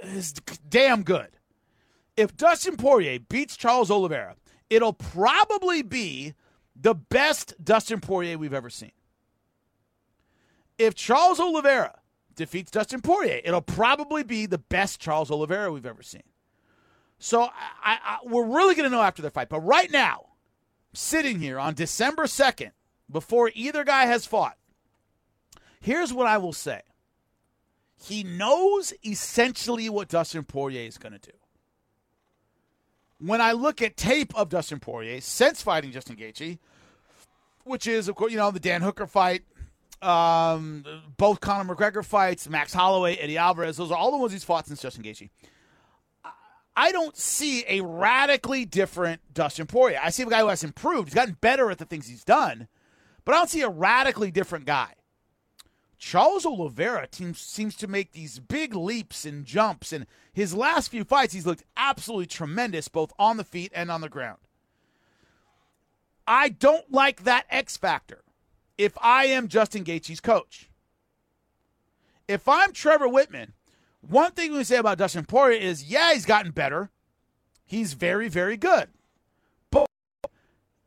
is 0.03 0.33
damn 0.69 1.03
good. 1.03 1.29
If 2.17 2.35
Dustin 2.35 2.75
Poirier 2.75 3.19
beats 3.19 3.55
Charles 3.55 3.89
Oliveira, 3.89 4.35
it'll 4.69 4.93
probably 4.93 5.81
be 5.81 6.33
the 6.75 6.93
best 6.93 7.53
Dustin 7.63 8.01
Poirier 8.01 8.37
we've 8.37 8.53
ever 8.53 8.69
seen. 8.69 8.91
If 10.81 10.95
Charles 10.95 11.39
Oliveira 11.39 11.99
defeats 12.35 12.71
Dustin 12.71 13.01
Poirier, 13.01 13.39
it'll 13.43 13.61
probably 13.61 14.23
be 14.23 14.47
the 14.47 14.57
best 14.57 14.99
Charles 14.99 15.29
Oliveira 15.29 15.71
we've 15.71 15.85
ever 15.85 16.01
seen. 16.01 16.23
So 17.19 17.43
I, 17.43 17.49
I, 17.83 18.17
we're 18.25 18.47
really 18.47 18.73
going 18.73 18.89
to 18.89 18.95
know 18.95 19.03
after 19.03 19.21
the 19.21 19.29
fight. 19.29 19.47
But 19.47 19.59
right 19.59 19.91
now, 19.91 20.29
sitting 20.91 21.39
here 21.39 21.59
on 21.59 21.75
December 21.75 22.23
2nd, 22.23 22.71
before 23.11 23.51
either 23.53 23.83
guy 23.83 24.07
has 24.07 24.25
fought, 24.25 24.57
here's 25.81 26.11
what 26.11 26.25
I 26.25 26.39
will 26.39 26.53
say. 26.53 26.81
He 28.03 28.23
knows 28.23 28.91
essentially 29.05 29.87
what 29.87 30.07
Dustin 30.07 30.43
Poirier 30.43 30.87
is 30.87 30.97
going 30.97 31.13
to 31.13 31.19
do. 31.19 31.37
When 33.19 33.39
I 33.39 33.51
look 33.51 33.83
at 33.83 33.97
tape 33.97 34.35
of 34.35 34.49
Dustin 34.49 34.79
Poirier 34.79 35.21
since 35.21 35.61
fighting 35.61 35.91
Justin 35.91 36.15
Gaethje, 36.15 36.57
which 37.65 37.85
is, 37.85 38.07
of 38.07 38.15
course, 38.15 38.31
you 38.31 38.39
know, 38.39 38.49
the 38.49 38.59
Dan 38.59 38.81
Hooker 38.81 39.05
fight, 39.05 39.43
um, 40.01 40.85
both 41.17 41.39
Conor 41.39 41.75
McGregor 41.75 42.03
fights, 42.03 42.49
Max 42.49 42.73
Holloway, 42.73 43.15
Eddie 43.15 43.37
Alvarez, 43.37 43.77
those 43.77 43.91
are 43.91 43.97
all 43.97 44.11
the 44.11 44.17
ones 44.17 44.31
he's 44.31 44.43
fought 44.43 44.67
since 44.67 44.81
Justin 44.81 45.03
Gaethje. 45.03 45.29
I 46.75 46.91
don't 46.91 47.17
see 47.17 47.65
a 47.67 47.81
radically 47.81 48.65
different 48.65 49.21
Dustin 49.33 49.67
Poirier. 49.67 49.99
I 50.01 50.09
see 50.09 50.23
a 50.23 50.27
guy 50.27 50.39
who 50.39 50.47
has 50.47 50.63
improved. 50.63 51.09
He's 51.09 51.13
gotten 51.13 51.37
better 51.41 51.69
at 51.69 51.77
the 51.77 51.85
things 51.85 52.07
he's 52.07 52.23
done, 52.23 52.67
but 53.25 53.35
I 53.35 53.39
don't 53.39 53.49
see 53.49 53.61
a 53.61 53.69
radically 53.69 54.31
different 54.31 54.65
guy. 54.65 54.93
Charles 55.97 56.45
Oliveira 56.45 57.07
seems, 57.11 57.39
seems 57.39 57.75
to 57.75 57.87
make 57.87 58.11
these 58.11 58.39
big 58.39 58.73
leaps 58.73 59.25
and 59.25 59.45
jumps, 59.45 59.93
and 59.93 60.07
his 60.33 60.55
last 60.55 60.89
few 60.89 61.03
fights, 61.03 61.33
he's 61.33 61.45
looked 61.45 61.63
absolutely 61.77 62.25
tremendous 62.25 62.87
both 62.87 63.13
on 63.19 63.37
the 63.37 63.43
feet 63.43 63.71
and 63.75 63.91
on 63.91 64.01
the 64.01 64.09
ground. 64.09 64.39
I 66.25 66.49
don't 66.49 66.91
like 66.91 67.23
that 67.23 67.45
X 67.49 67.77
factor 67.77 68.23
if 68.81 68.97
I 68.99 69.25
am 69.25 69.47
Justin 69.47 69.83
Gaethje's 69.83 70.19
coach. 70.19 70.67
If 72.27 72.47
I'm 72.47 72.73
Trevor 72.73 73.07
Wittman, 73.07 73.49
one 74.01 74.31
thing 74.31 74.53
we 74.53 74.63
say 74.63 74.77
about 74.77 74.97
Dustin 74.97 75.25
Poirier 75.25 75.59
is, 75.59 75.83
yeah, 75.83 76.13
he's 76.13 76.25
gotten 76.25 76.51
better. 76.51 76.89
He's 77.63 77.93
very, 77.93 78.27
very 78.27 78.57
good, 78.57 78.89
but 79.69 79.85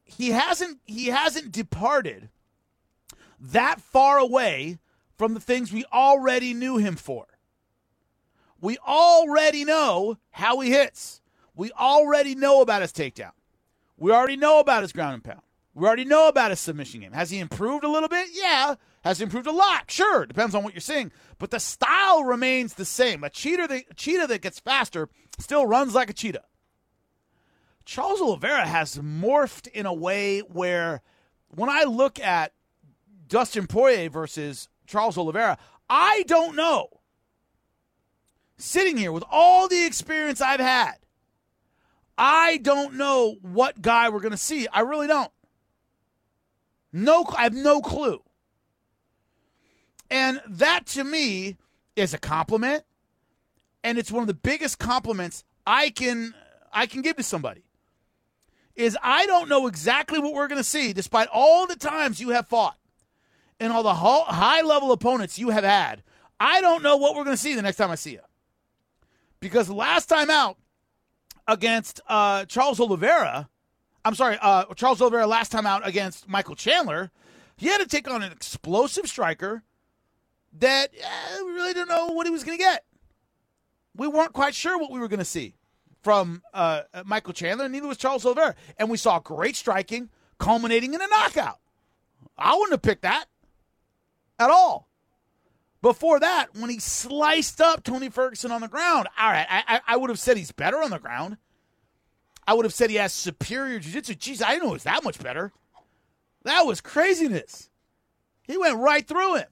he 0.03 0.31
hasn't 0.31 0.81
he 0.85 1.07
hasn't 1.07 1.53
departed 1.53 2.31
that 3.41 3.81
far 3.81 4.19
away 4.19 4.79
from 5.17 5.35
the 5.35 5.41
things 5.41 5.73
we 5.73 5.85
already 5.93 6.53
knew 6.53 6.77
him 6.77 6.97
for. 6.97 7.27
We 8.61 8.77
already 8.79 9.65
know 9.65 10.19
how 10.33 10.59
he 10.61 10.71
hits. 10.71 11.23
We 11.55 11.71
already 11.73 12.35
know 12.35 12.61
about 12.61 12.83
his 12.83 12.93
takedown. 12.93 13.33
We 13.97 14.11
already 14.11 14.37
know 14.37 14.59
about 14.59 14.83
his 14.83 14.93
ground 14.93 15.15
and 15.15 15.25
pound. 15.25 15.43
We 15.75 15.87
already 15.87 16.05
know 16.05 16.29
about 16.29 16.51
his 16.51 16.61
submission 16.61 17.01
game. 17.01 17.13
Has 17.13 17.31
he 17.31 17.41
improved 17.41 17.83
a 17.83 17.91
little 17.91 18.09
bit? 18.09 18.29
Yeah. 18.33 18.77
Has 19.03 19.19
he 19.19 19.25
improved 19.25 19.49
a 19.49 19.53
lot? 19.53 19.91
Sure. 19.91 20.25
Depends 20.25 20.55
on 20.55 20.63
what 20.63 20.73
you're 20.73 20.81
seeing. 20.81 21.11
But 21.39 21.51
the 21.51 21.59
style 21.59 22.23
remains 22.23 22.75
the 22.75 22.85
same. 22.85 23.25
A 23.25 23.31
cheater 23.31 23.67
that, 23.67 23.85
a 23.91 23.95
cheetah 23.95 24.29
that 24.29 24.41
gets 24.41 24.61
faster 24.61 25.09
still 25.39 25.67
runs 25.67 25.95
like 25.95 26.11
a 26.11 26.15
cheetah. 26.15 26.45
Charles 27.85 28.21
Oliveira 28.21 28.67
has 28.67 28.97
morphed 28.97 29.67
in 29.69 29.85
a 29.85 29.93
way 29.93 30.41
where 30.41 31.03
when 31.49 31.69
I 31.69 31.85
look 31.85 32.21
at 32.21 32.53
Dustin 33.27 33.67
Poirier 33.67 34.09
versus 34.09 34.69
Charles 34.87 35.19
Oliveira, 35.19 35.59
I 35.91 36.25
don't 36.27 36.57
know. 36.57 36.89
Sitting 38.57 38.97
here 38.97 39.13
with 39.13 39.25
all 39.29 39.67
the 39.67 39.85
experience 39.85 40.41
I've 40.41 40.61
had, 40.61 40.95
I 42.17 42.59
don't 42.59 42.95
know 42.95 43.37
what 43.43 43.83
guy 43.83 44.09
we're 44.09 44.21
going 44.21 44.31
to 44.31 44.39
see. 44.39 44.69
I 44.69 44.81
really 44.81 45.09
don't. 45.09 45.31
No, 46.97 47.27
I 47.37 47.43
have 47.43 47.55
no 47.55 47.81
clue. 47.81 48.23
And 50.09 50.41
that 50.47 50.87
to 50.87 51.03
me 51.03 51.57
is 51.97 52.15
a 52.15 52.19
compliment, 52.19 52.85
and 53.83 53.99
it's 53.99 54.13
one 54.13 54.23
of 54.23 54.29
the 54.29 54.35
biggest 54.35 54.79
compliments 54.79 55.43
I 55.67 55.91
can 55.91 56.35
I 56.73 56.87
can 56.87 57.03
give 57.03 57.17
to 57.17 57.25
somebody. 57.25 57.65
Is 58.77 58.97
I 59.03 59.27
don't 59.27 59.49
know 59.49 59.67
exactly 59.67 60.21
what 60.21 60.35
we're 60.35 60.47
going 60.47 60.61
to 60.61 60.65
see, 60.65 60.93
despite 60.93 61.29
all 61.33 61.67
the 61.67 61.75
times 61.75 62.21
you 62.21 62.29
have 62.31 62.47
fought 62.47 62.79
and 63.59 63.73
all 63.73 63.83
the 63.83 63.95
high 63.95 64.63
level 64.63 64.93
opponents 64.93 65.37
you 65.37 65.51
have 65.51 65.65
had. 65.65 66.03
I 66.39 66.61
don't 66.61 66.83
know 66.83 66.97
what 66.97 67.17
we're 67.17 67.25
going 67.25 67.37
to 67.37 67.43
see 67.43 67.55
the 67.55 67.63
next 67.63 67.77
time 67.77 67.91
I 67.91 67.97
see 67.97 68.13
you, 68.13 68.21
because 69.41 69.69
last 69.69 70.07
time 70.07 70.31
out 70.31 70.59
against 71.49 72.01
uh, 72.09 72.45
Charles 72.45 72.79
Oliveira, 72.79 73.49
I'm 74.05 74.15
sorry, 74.15 74.39
uh, 74.41 74.67
Charles 74.75 75.01
Oliveira 75.01 75.27
last 75.27 75.51
time 75.51 75.67
out 75.67 75.87
against 75.87 76.29
Michael 76.29 76.55
Chandler, 76.55 77.11
he 77.57 77.67
had 77.67 77.79
to 77.79 77.87
take 77.87 78.09
on 78.11 78.23
an 78.23 78.33
explosive 78.33 79.07
striker 79.07 79.63
that 80.59 80.91
uh, 80.95 81.45
we 81.45 81.53
really 81.53 81.73
didn't 81.73 81.89
know 81.89 82.09
what 82.09 82.27
he 82.27 82.33
was 82.33 82.45
going 82.45 82.59
to 82.59 82.63
get. 82.63 82.85
We 83.97 84.09
weren't 84.09 84.33
quite 84.33 84.55
sure 84.55 84.79
what 84.79 84.91
we 84.91 85.01
were 85.01 85.09
going 85.09 85.21
to 85.21 85.25
see 85.25 85.55
from 86.03 86.43
uh, 86.53 86.83
Michael 87.05 87.33
Chandler, 87.33 87.69
neither 87.69 87.89
was 87.89 87.97
Charles 87.97 88.27
Oliveira. 88.27 88.55
And 88.79 88.91
we 88.91 88.99
saw 88.99 89.19
great 89.19 89.57
striking 89.57 90.11
culminating 90.39 90.93
in 90.93 91.01
a 91.01 91.07
knockout. 91.07 91.59
I 92.37 92.55
wouldn't 92.55 92.73
have 92.73 92.83
picked 92.83 93.03
that 93.03 93.27
at 94.39 94.51
all. 94.51 94.89
Before 95.81 96.19
that, 96.21 96.49
when 96.55 96.71
he 96.71 96.79
sliced 96.79 97.61
up 97.61 97.85
Tony 97.85 98.09
Ferguson 98.09 98.51
on 98.51 98.63
the 98.63 98.69
ground, 98.69 99.09
all 99.19 99.31
right, 99.31 99.47
I, 99.49 99.81
I 99.87 99.97
would 99.97 100.11
have 100.11 100.19
said 100.19 100.37
he's 100.37 100.53
better 100.53 100.83
on 100.83 100.91
the 100.91 100.99
ground. 100.99 101.37
I 102.47 102.55
would 102.55 102.65
have 102.65 102.75
said 102.75 102.91
he 102.91 102.97
has 102.97 103.13
superior 103.13 103.79
jiu-jitsu. 103.79 104.15
Jeez, 104.15 104.43
I 104.43 104.51
didn't 104.51 104.65
know 104.65 104.71
it 104.71 104.75
was 104.75 104.83
that 104.85 105.05
much 105.05 105.19
better. 105.19 105.53
That 106.45 106.67
was 106.67 106.81
craziness. 106.81 107.71
He 108.43 108.59
went 108.59 108.79
right 108.79 109.07
through 109.07 109.37
him. 109.37 109.49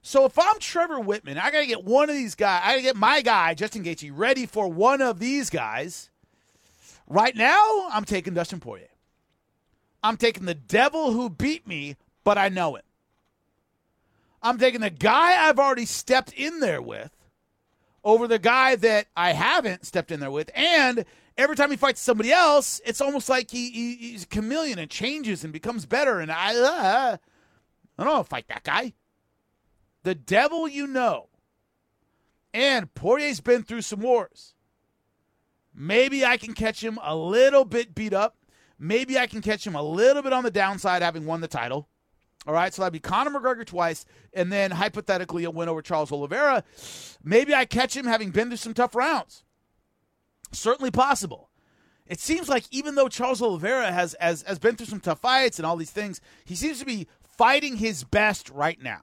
So 0.00 0.24
if 0.24 0.38
I'm 0.38 0.58
Trevor 0.58 0.98
Wittman, 1.00 1.36
I 1.36 1.50
got 1.50 1.60
to 1.60 1.66
get 1.66 1.84
one 1.84 2.08
of 2.08 2.14
these 2.14 2.34
guys. 2.34 2.62
I 2.64 2.70
got 2.70 2.76
to 2.76 2.82
get 2.82 2.96
my 2.96 3.22
guy, 3.22 3.54
Justin 3.54 3.82
Gaethje, 3.82 4.12
ready 4.14 4.46
for 4.46 4.68
one 4.68 5.02
of 5.02 5.18
these 5.18 5.50
guys. 5.50 6.10
Right 7.08 7.34
now, 7.36 7.88
I'm 7.90 8.04
taking 8.04 8.32
Dustin 8.32 8.60
Poirier. 8.60 8.88
I'm 10.02 10.16
taking 10.16 10.44
the 10.44 10.54
devil 10.54 11.12
who 11.12 11.28
beat 11.28 11.66
me, 11.66 11.96
but 12.22 12.38
I 12.38 12.48
know 12.48 12.76
it. 12.76 12.84
I'm 14.42 14.58
taking 14.58 14.80
the 14.80 14.90
guy 14.90 15.48
I've 15.48 15.58
already 15.58 15.86
stepped 15.86 16.32
in 16.32 16.60
there 16.60 16.80
with 16.80 17.10
over 18.04 18.28
the 18.28 18.38
guy 18.38 18.76
that 18.76 19.08
I 19.16 19.32
haven't 19.32 19.84
stepped 19.84 20.12
in 20.12 20.20
there 20.20 20.30
with. 20.30 20.50
And 20.54 21.04
every 21.38 21.56
time 21.56 21.70
he 21.70 21.76
fights 21.76 22.00
somebody 22.00 22.32
else, 22.32 22.80
it's 22.84 23.00
almost 23.00 23.28
like 23.28 23.50
he, 23.50 23.70
he 23.70 23.94
he's 23.96 24.24
a 24.24 24.28
chameleon 24.28 24.78
and 24.78 24.90
changes 24.90 25.44
and 25.44 25.52
becomes 25.52 25.86
better. 25.86 26.20
And 26.20 26.30
I, 26.30 26.56
uh, 26.56 27.16
I 27.98 28.02
don't 28.02 28.12
want 28.12 28.26
to 28.26 28.30
fight 28.30 28.48
that 28.48 28.64
guy. 28.64 28.94
The 30.02 30.14
devil 30.14 30.68
you 30.68 30.86
know. 30.86 31.28
And 32.54 32.92
Poirier's 32.94 33.40
been 33.40 33.64
through 33.64 33.82
some 33.82 34.00
wars. 34.00 34.54
Maybe 35.74 36.24
I 36.24 36.38
can 36.38 36.54
catch 36.54 36.82
him 36.82 36.98
a 37.02 37.14
little 37.14 37.64
bit 37.64 37.94
beat 37.94 38.14
up. 38.14 38.36
Maybe 38.78 39.18
I 39.18 39.26
can 39.26 39.42
catch 39.42 39.66
him 39.66 39.74
a 39.74 39.82
little 39.82 40.22
bit 40.22 40.32
on 40.32 40.42
the 40.44 40.50
downside 40.50 41.02
having 41.02 41.26
won 41.26 41.40
the 41.40 41.48
title. 41.48 41.88
All 42.46 42.54
right, 42.54 42.72
so 42.72 42.80
that'd 42.80 42.92
be 42.92 43.00
Conor 43.00 43.30
McGregor 43.30 43.66
twice, 43.66 44.06
and 44.32 44.52
then 44.52 44.70
hypothetically 44.70 45.44
a 45.44 45.50
win 45.50 45.68
over 45.68 45.82
Charles 45.82 46.12
Oliveira. 46.12 46.62
Maybe 47.24 47.52
I 47.54 47.64
catch 47.64 47.96
him 47.96 48.06
having 48.06 48.30
been 48.30 48.48
through 48.48 48.58
some 48.58 48.74
tough 48.74 48.94
rounds. 48.94 49.42
Certainly 50.52 50.90
possible. 50.92 51.50
It 52.06 52.20
seems 52.20 52.48
like 52.48 52.64
even 52.70 52.94
though 52.94 53.08
Charles 53.08 53.42
Oliveira 53.42 53.92
has, 53.92 54.14
has, 54.20 54.42
has 54.42 54.58
been 54.58 54.76
through 54.76 54.86
some 54.86 55.00
tough 55.00 55.20
fights 55.20 55.58
and 55.58 55.66
all 55.66 55.76
these 55.76 55.90
things, 55.90 56.20
he 56.44 56.54
seems 56.54 56.78
to 56.78 56.84
be 56.84 57.08
fighting 57.24 57.76
his 57.76 58.04
best 58.04 58.48
right 58.50 58.80
now. 58.80 59.02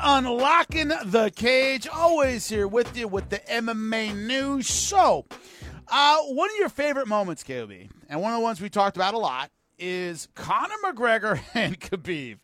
Unlocking 0.00 0.88
the 0.88 1.32
cage, 1.34 1.88
always 1.88 2.48
here 2.48 2.68
with 2.68 2.96
you 2.96 3.08
with 3.08 3.30
the 3.30 3.38
MMA 3.38 4.14
news. 4.14 4.68
So, 4.68 5.26
uh, 5.88 6.18
one 6.22 6.50
of 6.50 6.56
your 6.56 6.68
favorite 6.68 7.08
moments, 7.08 7.42
KOB, 7.42 7.72
and 8.08 8.20
one 8.20 8.32
of 8.32 8.38
the 8.38 8.42
ones 8.42 8.60
we 8.60 8.70
talked 8.70 8.96
about 8.96 9.14
a 9.14 9.18
lot, 9.18 9.50
is 9.78 10.28
Conor 10.34 10.74
McGregor 10.84 11.40
and 11.54 11.80
Khabib. 11.80 12.38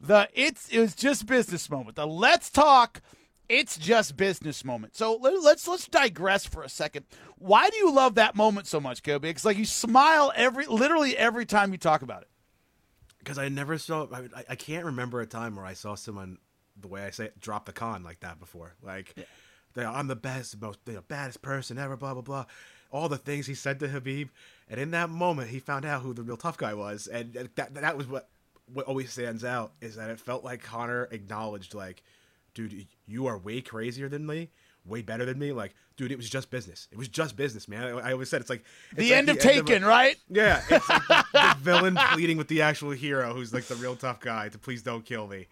The 0.00 0.28
it's 0.34 0.68
it 0.68 0.78
was 0.78 0.94
just 0.94 1.26
business 1.26 1.68
moment. 1.68 1.96
The 1.96 2.06
let's 2.06 2.50
talk. 2.50 3.00
It's 3.48 3.76
just 3.76 4.16
business 4.16 4.64
moment. 4.64 4.96
So 4.96 5.16
let, 5.16 5.42
let's 5.42 5.66
let's 5.66 5.88
digress 5.88 6.46
for 6.46 6.62
a 6.62 6.68
second. 6.68 7.06
Why 7.36 7.68
do 7.70 7.76
you 7.76 7.92
love 7.92 8.14
that 8.14 8.36
moment 8.36 8.66
so 8.66 8.80
much, 8.80 9.02
Kobe? 9.02 9.28
Because 9.28 9.44
like 9.44 9.58
you 9.58 9.64
smile 9.64 10.32
every 10.36 10.66
literally 10.66 11.16
every 11.16 11.44
time 11.44 11.72
you 11.72 11.78
talk 11.78 12.02
about 12.02 12.22
it. 12.22 12.28
Because 13.18 13.36
I 13.36 13.48
never 13.48 13.76
saw. 13.76 14.06
I, 14.12 14.44
I 14.50 14.54
can't 14.54 14.86
remember 14.86 15.20
a 15.20 15.26
time 15.26 15.56
where 15.56 15.66
I 15.66 15.74
saw 15.74 15.94
someone 15.96 16.38
the 16.82 16.88
way 16.88 17.04
I 17.04 17.10
say 17.10 17.26
it, 17.26 17.40
drop 17.40 17.66
the 17.66 17.72
con 17.72 18.02
like 18.02 18.20
that 18.20 18.40
before. 18.40 18.74
Like, 18.82 19.14
yeah. 19.16 19.90
I'm 19.90 20.08
the 20.08 20.16
best, 20.16 20.60
most 20.60 20.78
you 20.86 20.94
know, 20.94 21.04
baddest 21.06 21.42
person 21.42 21.78
ever. 21.78 21.96
Blah 21.96 22.14
blah 22.14 22.22
blah. 22.22 22.44
All 22.90 23.08
the 23.08 23.18
things 23.18 23.46
he 23.46 23.54
said 23.54 23.78
to 23.80 23.88
Khabib, 23.88 24.30
and 24.68 24.80
in 24.80 24.90
that 24.90 25.10
moment, 25.10 25.50
he 25.50 25.60
found 25.60 25.84
out 25.84 26.02
who 26.02 26.12
the 26.12 26.22
real 26.22 26.36
tough 26.36 26.56
guy 26.56 26.74
was, 26.74 27.06
and 27.06 27.48
that 27.54 27.74
that 27.74 27.96
was 27.96 28.08
what 28.08 28.28
what 28.72 28.86
always 28.86 29.10
stands 29.10 29.44
out 29.44 29.72
is 29.80 29.96
that 29.96 30.10
it 30.10 30.20
felt 30.20 30.44
like 30.44 30.62
Conor 30.62 31.08
acknowledged 31.10 31.74
like, 31.74 32.02
dude, 32.54 32.86
you 33.06 33.26
are 33.26 33.38
way 33.38 33.60
crazier 33.60 34.08
than 34.08 34.26
me, 34.26 34.50
way 34.84 35.02
better 35.02 35.24
than 35.24 35.38
me. 35.38 35.52
Like, 35.52 35.74
dude, 35.96 36.12
it 36.12 36.16
was 36.16 36.28
just 36.30 36.50
business. 36.50 36.88
It 36.90 36.98
was 36.98 37.08
just 37.08 37.36
business, 37.36 37.68
man. 37.68 37.84
I, 37.84 38.10
I 38.10 38.12
always 38.12 38.28
said 38.28 38.40
it's 38.40 38.50
like 38.50 38.64
it's 38.90 39.00
the 39.00 39.10
like 39.10 39.18
end 39.18 39.28
the 39.28 39.32
of 39.32 39.38
Taken, 39.38 39.76
of 39.76 39.82
a, 39.82 39.86
right? 39.86 40.16
Yeah, 40.28 40.62
it's 40.68 40.88
like 40.88 41.06
the, 41.06 41.24
the 41.32 41.56
villain 41.60 41.98
pleading 42.12 42.36
with 42.36 42.48
the 42.48 42.62
actual 42.62 42.90
hero, 42.90 43.34
who's 43.34 43.52
like 43.52 43.64
the 43.64 43.76
real 43.76 43.96
tough 43.96 44.20
guy, 44.20 44.48
to 44.48 44.58
please 44.58 44.82
don't 44.82 45.04
kill 45.04 45.26
me. 45.26 45.46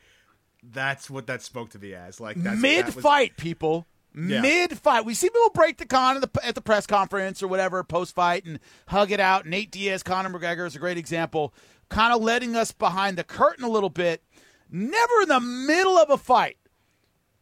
That's 0.63 1.09
what 1.09 1.27
that 1.27 1.43
spoke 1.43 1.71
to 1.71 1.79
me 1.79 1.95
as. 1.95 2.21
Like 2.21 2.37
mid 2.37 2.93
fight, 2.93 3.37
people. 3.37 3.87
Yeah. 4.15 4.41
Mid 4.41 4.77
fight, 4.79 5.05
we 5.05 5.15
see 5.15 5.29
people 5.29 5.51
break 5.55 5.77
the 5.77 5.87
con 5.87 6.17
at 6.17 6.33
the, 6.33 6.45
at 6.45 6.55
the 6.55 6.61
press 6.61 6.87
conference 6.87 7.43
or 7.43 7.47
whatever 7.49 7.85
post 7.85 8.15
fight 8.15 8.45
and 8.45 8.59
hug 8.89 9.13
it 9.13 9.21
out. 9.21 9.47
Nate 9.47 9.71
Diaz, 9.71 10.03
Conor 10.03 10.31
McGregor 10.31 10.67
is 10.67 10.75
a 10.75 10.81
great 10.81 10.99
example, 10.99 11.55
kind 11.89 12.13
of 12.13 12.23
letting 12.23 12.57
us 12.57 12.73
behind 12.73 13.17
the 13.17 13.23
curtain 13.23 13.65
a 13.65 13.69
little 13.69 13.91
bit. 13.91 14.23
Never 14.71 15.23
in 15.23 15.29
the 15.29 15.41
middle 15.41 15.97
of 15.99 16.11
a 16.11 16.19
fight, 16.19 16.57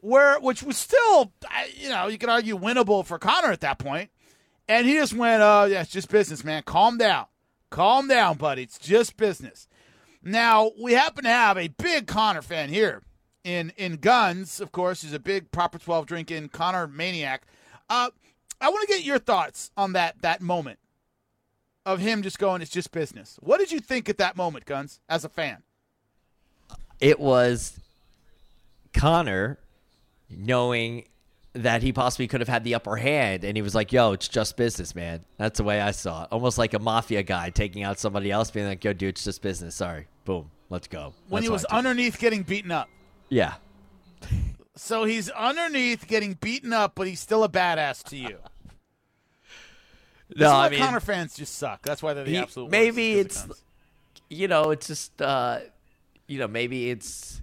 where 0.00 0.38
which 0.38 0.62
was 0.62 0.76
still, 0.76 1.32
you 1.76 1.88
know, 1.88 2.08
you 2.08 2.18
could 2.18 2.28
argue 2.28 2.58
winnable 2.58 3.06
for 3.06 3.18
Conor 3.18 3.52
at 3.52 3.60
that 3.62 3.78
point, 3.78 4.10
and 4.68 4.86
he 4.86 4.94
just 4.94 5.14
went, 5.14 5.42
"Oh 5.42 5.64
yeah, 5.64 5.80
it's 5.80 5.90
just 5.90 6.10
business, 6.10 6.44
man. 6.44 6.62
Calm 6.64 6.98
down, 6.98 7.26
calm 7.70 8.06
down, 8.06 8.36
buddy. 8.36 8.62
It's 8.62 8.78
just 8.78 9.16
business." 9.16 9.66
Now 10.22 10.72
we 10.80 10.92
happen 10.92 11.24
to 11.24 11.30
have 11.30 11.56
a 11.56 11.68
big 11.68 12.06
Conor 12.06 12.42
fan 12.42 12.68
here 12.68 13.02
in 13.44 13.72
in 13.76 13.96
guns, 13.96 14.60
of 14.60 14.72
course, 14.72 15.04
is 15.04 15.12
a 15.12 15.20
big 15.20 15.50
proper 15.52 15.78
twelve 15.78 16.06
drinking 16.06 16.48
Conor 16.48 16.88
maniac. 16.88 17.46
Uh, 17.88 18.10
I 18.60 18.68
want 18.68 18.88
to 18.88 18.94
get 18.94 19.04
your 19.04 19.18
thoughts 19.18 19.70
on 19.76 19.92
that 19.92 20.20
that 20.22 20.42
moment 20.42 20.78
of 21.84 22.00
him 22.00 22.22
just 22.22 22.38
going, 22.38 22.60
"It's 22.60 22.70
just 22.70 22.90
business." 22.90 23.38
What 23.40 23.58
did 23.58 23.70
you 23.70 23.78
think 23.78 24.08
at 24.08 24.18
that 24.18 24.36
moment, 24.36 24.64
Guns, 24.64 25.00
as 25.08 25.24
a 25.24 25.28
fan? 25.28 25.62
It 27.00 27.20
was 27.20 27.78
Conor 28.92 29.58
knowing 30.28 31.06
that 31.62 31.82
he 31.82 31.92
possibly 31.92 32.28
could 32.28 32.40
have 32.40 32.48
had 32.48 32.64
the 32.64 32.74
upper 32.74 32.96
hand, 32.96 33.44
and 33.44 33.56
he 33.56 33.62
was 33.62 33.74
like, 33.74 33.92
"Yo, 33.92 34.12
it's 34.12 34.28
just 34.28 34.56
business, 34.56 34.94
man." 34.94 35.24
That's 35.38 35.58
the 35.58 35.64
way 35.64 35.80
I 35.80 35.90
saw 35.90 36.24
it. 36.24 36.28
Almost 36.30 36.58
like 36.58 36.74
a 36.74 36.78
mafia 36.78 37.22
guy 37.22 37.50
taking 37.50 37.82
out 37.82 37.98
somebody 37.98 38.30
else, 38.30 38.50
being 38.50 38.66
like, 38.66 38.84
"Yo, 38.84 38.92
dude, 38.92 39.10
it's 39.10 39.24
just 39.24 39.42
business. 39.42 39.74
Sorry, 39.74 40.06
boom, 40.24 40.50
let's 40.70 40.88
go." 40.88 41.14
When 41.28 41.40
That's 41.40 41.48
he 41.48 41.52
was 41.52 41.64
underneath 41.66 42.18
getting 42.18 42.42
beaten 42.42 42.70
up. 42.70 42.88
Yeah. 43.28 43.54
So 44.76 45.04
he's 45.04 45.30
underneath 45.30 46.06
getting 46.06 46.34
beaten 46.34 46.72
up, 46.72 46.92
but 46.94 47.06
he's 47.06 47.20
still 47.20 47.44
a 47.44 47.48
badass 47.48 48.02
to 48.10 48.16
you. 48.16 48.38
no, 50.36 50.52
I 50.52 50.68
mean, 50.68 50.80
Conor 50.80 51.00
fans 51.00 51.34
just 51.34 51.56
suck. 51.56 51.82
That's 51.82 52.02
why 52.02 52.12
they're 52.12 52.24
the 52.24 52.30
he, 52.30 52.36
absolute. 52.36 52.70
Maybe 52.70 53.14
it's, 53.14 53.46
you 54.28 54.48
know, 54.48 54.70
it's 54.70 54.86
just, 54.86 55.20
uh, 55.22 55.60
you 56.26 56.38
know, 56.38 56.48
maybe 56.48 56.90
it's. 56.90 57.40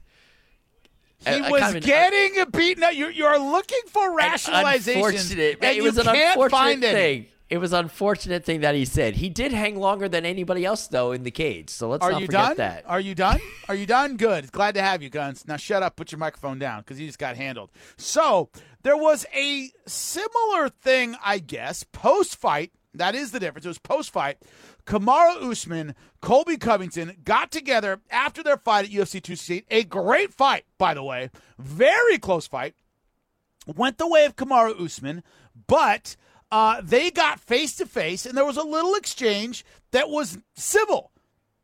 He 1.26 1.32
I, 1.32 1.50
was 1.50 1.86
getting 1.86 2.50
beaten 2.52 2.84
up. 2.84 2.94
You're, 2.96 3.12
you're 3.12 3.40
looking 3.40 3.82
for 3.88 4.16
rationalization. 4.16 5.02
Unfortunate. 5.02 5.58
And 5.62 5.78
it 5.78 5.84
was 5.84 5.98
an 5.98 6.08
unfortunate 6.08 6.80
thing. 6.82 7.28
It 7.50 7.58
was 7.60 7.72
an 7.72 7.82
unfortunate 7.82 8.46
thing 8.46 8.62
that 8.62 8.74
he 8.74 8.84
said. 8.84 9.16
He 9.16 9.30
did 9.30 9.52
hang 9.52 9.78
longer 9.78 10.10
than 10.10 10.26
anybody 10.26 10.66
else 10.66 10.88
though 10.88 11.12
in 11.12 11.22
the 11.22 11.30
cage. 11.30 11.70
So 11.70 11.88
let's 11.88 12.04
Are 12.04 12.12
not 12.12 12.22
you 12.22 12.26
forget 12.26 12.48
done? 12.48 12.58
that. 12.58 12.84
Are 12.88 13.00
you 13.00 13.14
done? 13.14 13.40
Are 13.70 13.76
you 13.76 13.86
done? 13.86 14.18
Good. 14.18 14.52
Glad 14.52 14.74
to 14.76 14.82
have 14.82 15.04
you, 15.04 15.10
Guns. 15.10 15.46
Now 15.48 15.58
shut 15.58 15.84
up. 15.84 15.96
Put 15.96 16.12
your 16.12 16.20
microphone 16.20 16.58
down 16.58 16.82
because 16.82 17.00
you 17.00 17.06
just 17.06 17.20
got 17.20 17.36
handled. 17.36 17.70
So 17.96 18.50
there 18.82 18.98
was 18.98 19.28
a 19.36 19.70
similar 19.86 20.70
thing, 20.70 21.16
I 21.24 21.38
guess, 21.40 21.84
post 21.84 22.38
fight. 22.38 22.72
That 22.96 23.14
is 23.14 23.32
the 23.32 23.40
difference. 23.40 23.66
It 23.66 23.70
was 23.70 23.80
post 23.80 24.12
fight. 24.12 24.38
Kamaru 24.86 25.52
Usman, 25.52 25.96
Colby 26.22 26.58
Covington 26.58 27.18
got 27.24 27.52
together 27.52 28.02
after 28.10 28.44
their 28.44 28.58
fight 28.58 28.86
at 28.86 28.92
UFC 28.92 29.22
268. 29.22 29.66
A 29.72 29.84
great 29.84 30.34
fight, 30.34 30.66
by 30.78 30.94
the 30.94 31.04
way. 31.04 31.30
Very 31.58 32.18
close 32.18 32.48
fight. 32.48 32.76
Went 33.66 33.98
the 33.98 34.08
way 34.08 34.26
of 34.26 34.36
Kamaru 34.36 34.80
Usman, 34.80 35.24
but 35.68 36.18
uh, 36.52 36.82
they 36.84 37.12
got 37.12 37.40
face 37.40 37.76
to 37.78 37.86
face, 37.86 38.26
and 38.26 38.38
there 38.38 38.46
was 38.46 38.58
a 38.58 38.64
little 38.64 38.96
exchange 38.96 39.64
that 39.92 40.10
was 40.10 40.38
civil. 40.56 41.12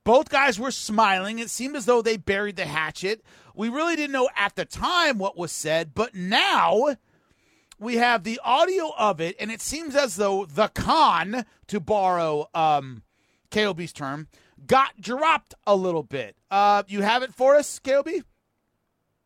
Both 0.05 0.29
guys 0.29 0.58
were 0.58 0.71
smiling. 0.71 1.39
It 1.39 1.49
seemed 1.49 1.75
as 1.75 1.86
though 1.86 2.01
they 2.01 2.17
buried 2.17 2.55
the 2.55 2.65
hatchet. 2.65 3.21
We 3.53 3.67
really 3.67 3.97
didn't 3.97 4.13
know 4.13 4.29
at 4.36 4.55
the 4.55 4.65
time 4.65 5.17
what 5.17 5.38
was 5.38 5.51
said, 5.51 5.93
but 5.93 6.15
now 6.15 6.95
we 7.77 7.95
have 7.95 8.23
the 8.23 8.39
audio 8.43 8.91
of 8.97 9.21
it, 9.21 9.36
and 9.39 9.51
it 9.51 9.62
seems 9.62 9.95
as 9.95 10.15
though 10.15 10.45
the 10.45 10.69
con, 10.69 11.45
to 11.67 11.79
borrow 11.79 12.49
um, 12.53 13.03
KOB's 13.51 13.93
term, 13.93 14.27
got 14.65 14.99
dropped 14.99 15.53
a 15.65 15.75
little 15.75 16.03
bit. 16.03 16.35
Uh, 16.51 16.83
you 16.88 17.01
have 17.01 17.23
it 17.23 17.33
for 17.33 17.55
us, 17.55 17.79
KOB? 17.79 18.09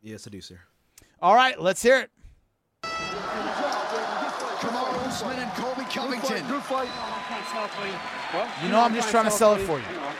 Yes, 0.02 0.26
I 0.26 0.30
do, 0.30 0.40
sir. 0.40 0.60
All 1.20 1.34
right, 1.34 1.60
let's 1.60 1.82
hear 1.82 1.98
it. 1.98 2.10
Usman 5.14 5.38
and 5.38 5.50
Colby 5.52 5.84
Covington. 5.84 6.46
Good 6.48 6.62
fight. 6.62 6.88
You 8.62 8.68
know 8.68 8.80
I'm 8.80 8.94
just 8.94 9.10
trying 9.10 9.26
to 9.26 9.30
sell 9.30 9.54
it 9.54 9.60
for 9.60 9.78
you. 9.78 9.84
Uh, 9.84 10.18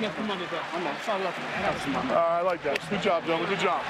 I 2.15 2.43
like 2.43 2.63
that. 2.63 2.79
Good 2.89 3.03
job, 3.03 3.25
gentlemen. 3.27 3.49
Good 3.49 3.59
job. 3.59 3.83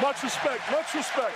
Much 0.00 0.22
respect. 0.22 0.62
Much 0.70 0.94
respect. 0.94 1.34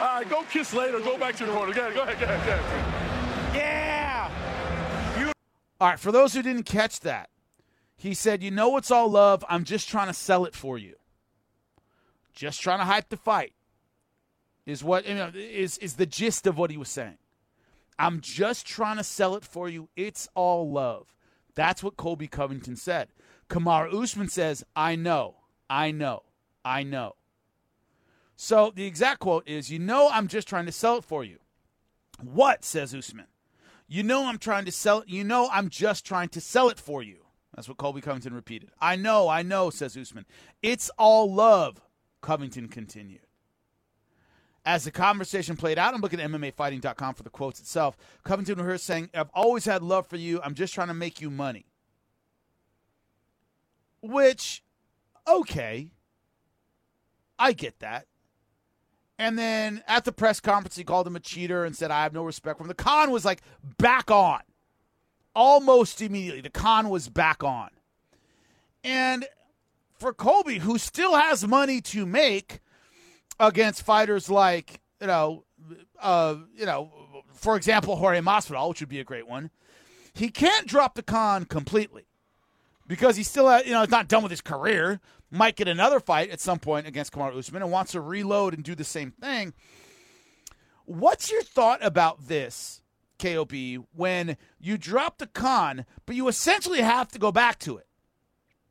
All 0.00 0.06
right, 0.06 0.28
go 0.28 0.42
kiss 0.50 0.72
later. 0.72 1.00
Go 1.00 1.18
back 1.18 1.36
to 1.36 1.44
the 1.44 1.52
corner. 1.52 1.74
Go 1.74 1.82
ahead. 1.82 1.94
Go 1.94 2.02
ahead. 2.02 2.18
Go 2.18 2.24
ahead. 2.24 3.23
Yeah. 3.54 5.18
You. 5.18 5.32
All 5.80 5.88
right. 5.88 5.98
For 5.98 6.12
those 6.12 6.34
who 6.34 6.42
didn't 6.42 6.64
catch 6.64 7.00
that, 7.00 7.30
he 7.96 8.14
said, 8.14 8.42
"You 8.42 8.50
know 8.50 8.76
it's 8.76 8.90
all 8.90 9.10
love. 9.10 9.44
I'm 9.48 9.64
just 9.64 9.88
trying 9.88 10.08
to 10.08 10.14
sell 10.14 10.44
it 10.44 10.54
for 10.54 10.76
you. 10.78 10.96
Just 12.32 12.60
trying 12.60 12.80
to 12.80 12.84
hype 12.84 13.08
the 13.08 13.16
fight." 13.16 13.54
is 14.66 14.82
what 14.82 15.06
you 15.06 15.14
know, 15.14 15.30
is 15.34 15.78
is 15.78 15.94
the 15.94 16.06
gist 16.06 16.46
of 16.46 16.56
what 16.56 16.70
he 16.70 16.76
was 16.76 16.88
saying. 16.88 17.18
I'm 17.98 18.20
just 18.20 18.66
trying 18.66 18.96
to 18.96 19.04
sell 19.04 19.36
it 19.36 19.44
for 19.44 19.68
you. 19.68 19.88
It's 19.96 20.28
all 20.34 20.70
love. 20.70 21.14
That's 21.54 21.82
what 21.82 21.96
Colby 21.96 22.26
Covington 22.26 22.76
said. 22.76 23.08
Kamaru 23.48 24.02
Usman 24.02 24.28
says, 24.28 24.64
"I 24.74 24.96
know, 24.96 25.36
I 25.68 25.90
know, 25.90 26.24
I 26.64 26.82
know." 26.82 27.16
So 28.36 28.72
the 28.74 28.86
exact 28.86 29.20
quote 29.20 29.46
is, 29.46 29.70
"You 29.70 29.78
know, 29.78 30.10
I'm 30.10 30.28
just 30.28 30.48
trying 30.48 30.66
to 30.66 30.72
sell 30.72 30.96
it 30.96 31.04
for 31.04 31.22
you." 31.22 31.38
What 32.20 32.64
says 32.64 32.94
Usman? 32.94 33.26
You 33.86 34.02
know, 34.02 34.26
I'm 34.26 34.38
trying 34.38 34.64
to 34.64 34.72
sell 34.72 35.00
it. 35.00 35.08
You 35.08 35.24
know, 35.24 35.48
I'm 35.52 35.68
just 35.68 36.04
trying 36.04 36.28
to 36.30 36.40
sell 36.40 36.68
it 36.68 36.80
for 36.80 37.02
you. 37.02 37.18
That's 37.54 37.68
what 37.68 37.78
Colby 37.78 38.00
Covington 38.00 38.34
repeated. 38.34 38.70
I 38.80 38.96
know, 38.96 39.28
I 39.28 39.42
know, 39.42 39.70
says 39.70 39.96
Usman. 39.96 40.26
It's 40.62 40.90
all 40.98 41.32
love. 41.32 41.80
Covington 42.20 42.68
continued. 42.68 43.20
As 44.66 44.84
the 44.84 44.90
conversation 44.90 45.56
played 45.56 45.78
out, 45.78 45.92
I'm 45.92 46.00
looking 46.00 46.20
at 46.20 46.30
MMAfighting.com 46.30 47.14
for 47.14 47.22
the 47.22 47.30
quotes 47.30 47.60
itself. 47.60 47.96
Covington 48.24 48.64
was 48.64 48.82
saying, 48.82 49.10
I've 49.14 49.30
always 49.34 49.66
had 49.66 49.82
love 49.82 50.06
for 50.06 50.16
you. 50.16 50.40
I'm 50.42 50.54
just 50.54 50.72
trying 50.72 50.88
to 50.88 50.94
make 50.94 51.20
you 51.20 51.30
money. 51.30 51.66
Which 54.00 54.62
Okay. 55.26 55.90
I 57.38 57.52
get 57.52 57.80
that. 57.80 58.06
And 59.18 59.38
then 59.38 59.82
at 59.86 60.04
the 60.04 60.12
press 60.12 60.40
conference, 60.40 60.76
he 60.76 60.84
called 60.84 61.06
him 61.06 61.16
a 61.16 61.20
cheater 61.20 61.64
and 61.64 61.76
said, 61.76 61.90
I 61.90 62.02
have 62.02 62.12
no 62.12 62.24
respect 62.24 62.58
for 62.58 62.64
him. 62.64 62.68
The 62.68 62.74
con 62.74 63.10
was 63.10 63.24
like 63.24 63.42
back 63.78 64.10
on 64.10 64.40
almost 65.34 66.02
immediately. 66.02 66.40
The 66.40 66.50
con 66.50 66.88
was 66.88 67.08
back 67.08 67.42
on. 67.44 67.70
And 68.82 69.26
for 69.98 70.12
Colby, 70.12 70.58
who 70.58 70.78
still 70.78 71.14
has 71.16 71.46
money 71.46 71.80
to 71.80 72.06
make 72.06 72.60
against 73.38 73.82
fighters 73.82 74.28
like, 74.28 74.80
you 75.00 75.06
know, 75.06 75.44
uh, 76.00 76.36
you 76.56 76.66
know, 76.66 76.90
for 77.32 77.56
example, 77.56 77.96
Jorge 77.96 78.20
Masvidal, 78.20 78.68
which 78.68 78.80
would 78.80 78.88
be 78.88 79.00
a 79.00 79.04
great 79.04 79.26
one, 79.28 79.50
he 80.12 80.28
can't 80.28 80.66
drop 80.66 80.94
the 80.94 81.02
con 81.02 81.44
completely 81.44 82.06
because 82.86 83.16
he's 83.16 83.28
still, 83.28 83.44
you 83.62 83.72
know, 83.72 83.80
he's 83.80 83.90
not 83.90 84.08
done 84.08 84.22
with 84.22 84.30
his 84.30 84.40
career. 84.40 85.00
Might 85.34 85.56
get 85.56 85.66
another 85.66 85.98
fight 85.98 86.30
at 86.30 86.40
some 86.40 86.60
point 86.60 86.86
against 86.86 87.12
Kamaru 87.12 87.36
Usman 87.36 87.60
and 87.60 87.72
wants 87.72 87.90
to 87.90 88.00
reload 88.00 88.54
and 88.54 88.62
do 88.62 88.76
the 88.76 88.84
same 88.84 89.10
thing. 89.10 89.52
What's 90.84 91.28
your 91.28 91.42
thought 91.42 91.84
about 91.84 92.28
this, 92.28 92.82
KOB, 93.18 93.84
when 93.92 94.36
you 94.60 94.78
drop 94.78 95.18
the 95.18 95.26
con, 95.26 95.86
but 96.06 96.14
you 96.14 96.28
essentially 96.28 96.82
have 96.82 97.08
to 97.08 97.18
go 97.18 97.32
back 97.32 97.58
to 97.60 97.78
it? 97.78 97.88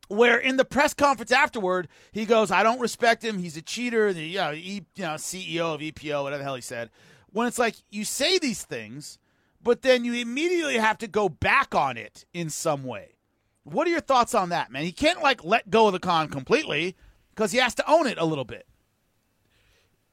Where 0.08 0.38
in 0.38 0.56
the 0.56 0.63
press 0.63 0.93
conference 0.93 1.34
afterward, 1.34 1.89
he 2.13 2.26
goes, 2.26 2.49
"I 2.49 2.63
don't 2.63 2.80
respect 2.80 3.26
him. 3.26 3.39
He's 3.39 3.58
a 3.58 3.62
cheater. 3.62 4.13
The 4.13 4.23
you 4.23 4.38
know, 4.38 4.54
e, 4.54 4.86
you 4.95 5.04
know 5.04 5.15
CEO 5.15 5.73
of 5.73 5.82
EPO, 5.82 6.23
whatever 6.23 6.39
the 6.39 6.45
hell 6.45 6.56
he 6.56 6.62
said." 6.62 6.91
When 7.30 7.45
it's 7.45 7.60
like 7.60 7.76
you 7.89 8.06
say 8.06 8.38
these 8.38 8.63
things, 8.63 9.19
but 9.62 9.82
then 9.82 10.06
you 10.06 10.13
immediately 10.13 10.78
have 10.78 10.97
to 10.99 11.08
go 11.08 11.28
back 11.28 11.76
on 11.76 11.97
it 11.97 12.23
in 12.34 12.49
some 12.49 12.86
way. 12.86 13.12
What 13.63 13.88
are 13.88 13.91
your 13.91 14.02
thoughts 14.02 14.36
on 14.36 14.49
that, 14.49 14.71
man? 14.71 14.84
He 14.84 14.91
can't 14.91 15.21
like 15.21 15.43
let 15.43 15.69
go 15.69 15.88
of 15.88 15.93
the 15.93 15.99
con 15.99 16.30
completely 16.30 16.95
because 17.34 17.52
he 17.52 17.60
has 17.60 17.76
to 17.76 17.89
own 17.89 18.08
it 18.08 18.17
a 18.17 18.26
little 18.26 18.45
bit. 18.45 18.67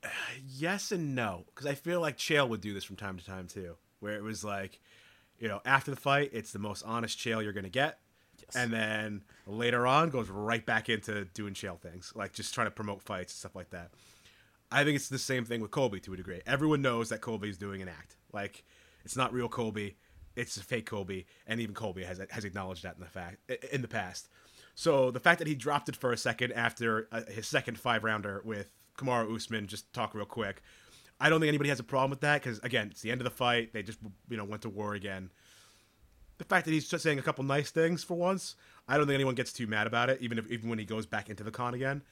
Yes 0.52 0.92
and 0.92 1.14
no, 1.14 1.44
because 1.46 1.66
I 1.66 1.74
feel 1.74 2.02
like 2.02 2.18
Chael 2.18 2.46
would 2.48 2.60
do 2.60 2.74
this 2.74 2.84
from 2.84 2.96
time 2.96 3.16
to 3.16 3.24
time 3.24 3.46
too, 3.46 3.76
where 4.00 4.14
it 4.14 4.22
was 4.22 4.44
like, 4.44 4.78
you 5.38 5.48
know, 5.48 5.62
after 5.64 5.90
the 5.90 5.96
fight, 5.96 6.30
it's 6.34 6.52
the 6.52 6.58
most 6.58 6.82
honest 6.84 7.18
Chael 7.18 7.42
you're 7.42 7.54
gonna 7.54 7.70
get, 7.70 7.98
yes. 8.42 8.56
and 8.56 8.70
then 8.70 9.22
later 9.46 9.86
on 9.86 10.10
goes 10.10 10.28
right 10.28 10.64
back 10.66 10.90
into 10.90 11.24
doing 11.26 11.54
Chael 11.54 11.78
things, 11.78 12.12
like 12.14 12.34
just 12.34 12.52
trying 12.52 12.66
to 12.66 12.70
promote 12.72 13.00
fights 13.00 13.32
and 13.32 13.38
stuff 13.38 13.54
like 13.54 13.70
that. 13.70 13.90
I 14.70 14.84
think 14.84 14.96
it's 14.96 15.08
the 15.08 15.18
same 15.18 15.46
thing 15.46 15.62
with 15.62 15.70
Colby 15.70 15.98
to 16.00 16.12
a 16.12 16.16
degree. 16.16 16.42
Everyone 16.46 16.82
knows 16.82 17.08
that 17.08 17.22
Colby's 17.22 17.56
doing 17.56 17.80
an 17.80 17.88
act. 17.88 18.16
Like 18.32 18.64
it's 19.04 19.16
not 19.16 19.32
real 19.32 19.48
Colby, 19.48 19.96
it's 20.36 20.56
a 20.56 20.60
fake 20.60 20.86
Colby, 20.86 21.26
and 21.46 21.60
even 21.60 21.74
Colby 21.74 22.04
has 22.04 22.20
has 22.30 22.44
acknowledged 22.44 22.82
that 22.82 22.94
in 22.94 23.00
the 23.00 23.06
fact 23.06 23.38
in 23.72 23.82
the 23.82 23.88
past. 23.88 24.28
So 24.74 25.10
the 25.10 25.20
fact 25.20 25.38
that 25.40 25.48
he 25.48 25.54
dropped 25.54 25.88
it 25.88 25.96
for 25.96 26.12
a 26.12 26.16
second 26.16 26.52
after 26.52 27.08
uh, 27.12 27.22
his 27.28 27.46
second 27.46 27.78
five 27.78 28.04
rounder 28.04 28.40
with 28.44 28.70
Kamaru 28.96 29.34
Usman, 29.34 29.66
just 29.66 29.92
talk 29.92 30.14
real 30.14 30.24
quick. 30.24 30.62
I 31.20 31.28
don't 31.28 31.40
think 31.40 31.48
anybody 31.48 31.68
has 31.68 31.80
a 31.80 31.84
problem 31.84 32.10
with 32.10 32.20
that 32.20 32.42
because 32.42 32.58
again, 32.60 32.88
it's 32.90 33.02
the 33.02 33.10
end 33.10 33.20
of 33.20 33.24
the 33.24 33.30
fight. 33.30 33.72
They 33.72 33.82
just 33.82 33.98
you 34.28 34.36
know 34.36 34.44
went 34.44 34.62
to 34.62 34.68
war 34.70 34.94
again. 34.94 35.30
The 36.38 36.44
fact 36.44 36.64
that 36.64 36.72
he's 36.72 36.88
just 36.88 37.02
saying 37.02 37.18
a 37.18 37.22
couple 37.22 37.44
nice 37.44 37.70
things 37.70 38.02
for 38.02 38.16
once, 38.16 38.56
I 38.88 38.96
don't 38.96 39.06
think 39.06 39.16
anyone 39.16 39.34
gets 39.34 39.52
too 39.52 39.66
mad 39.66 39.86
about 39.86 40.08
it, 40.08 40.22
even 40.22 40.38
if 40.38 40.50
even 40.50 40.70
when 40.70 40.78
he 40.78 40.86
goes 40.86 41.04
back 41.04 41.28
into 41.28 41.44
the 41.44 41.50
con 41.50 41.74
again. 41.74 42.02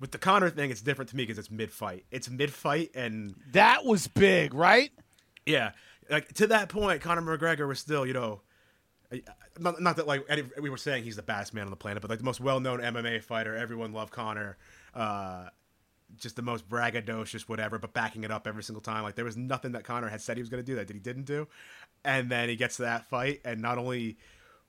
With 0.00 0.12
the 0.12 0.18
Conor 0.18 0.48
thing, 0.48 0.70
it's 0.70 0.80
different 0.80 1.10
to 1.10 1.16
me 1.16 1.24
because 1.24 1.38
it's 1.38 1.50
mid 1.50 1.72
fight. 1.72 2.04
It's 2.12 2.30
mid 2.30 2.52
fight, 2.52 2.92
and 2.94 3.34
that 3.50 3.84
was 3.84 4.06
big, 4.06 4.54
right? 4.54 4.92
Yeah, 5.44 5.72
like 6.10 6.32
to 6.34 6.46
that 6.48 6.68
point, 6.68 7.00
Conor 7.00 7.22
McGregor 7.22 7.66
was 7.68 7.78
still, 7.78 8.06
you 8.06 8.12
know, 8.12 8.40
not, 9.58 9.80
not 9.80 9.96
that 9.96 10.06
like 10.06 10.28
we 10.60 10.70
were 10.70 10.76
saying 10.76 11.04
he's 11.04 11.16
the 11.16 11.22
baddest 11.22 11.54
man 11.54 11.64
on 11.64 11.70
the 11.70 11.76
planet, 11.76 12.02
but 12.02 12.10
like 12.10 12.18
the 12.18 12.24
most 12.24 12.40
well-known 12.40 12.80
MMA 12.80 13.22
fighter. 13.22 13.56
Everyone 13.56 13.92
loved 13.92 14.12
Conor. 14.12 14.56
Uh, 14.94 15.48
just 16.16 16.36
the 16.36 16.42
most 16.42 16.68
braggadocious, 16.68 17.42
whatever, 17.42 17.78
but 17.78 17.92
backing 17.92 18.24
it 18.24 18.30
up 18.30 18.46
every 18.46 18.62
single 18.62 18.80
time. 18.80 19.02
Like 19.02 19.14
there 19.14 19.24
was 19.24 19.36
nothing 19.36 19.72
that 19.72 19.84
Conor 19.84 20.08
had 20.08 20.20
said 20.20 20.36
he 20.36 20.42
was 20.42 20.48
going 20.48 20.62
to 20.62 20.66
do 20.66 20.76
that, 20.76 20.86
that 20.86 20.94
he 20.94 21.00
didn't 21.00 21.24
do. 21.24 21.46
And 22.04 22.30
then 22.30 22.48
he 22.48 22.56
gets 22.56 22.76
to 22.76 22.82
that 22.82 23.06
fight, 23.08 23.40
and 23.44 23.60
not 23.60 23.76
only 23.78 24.16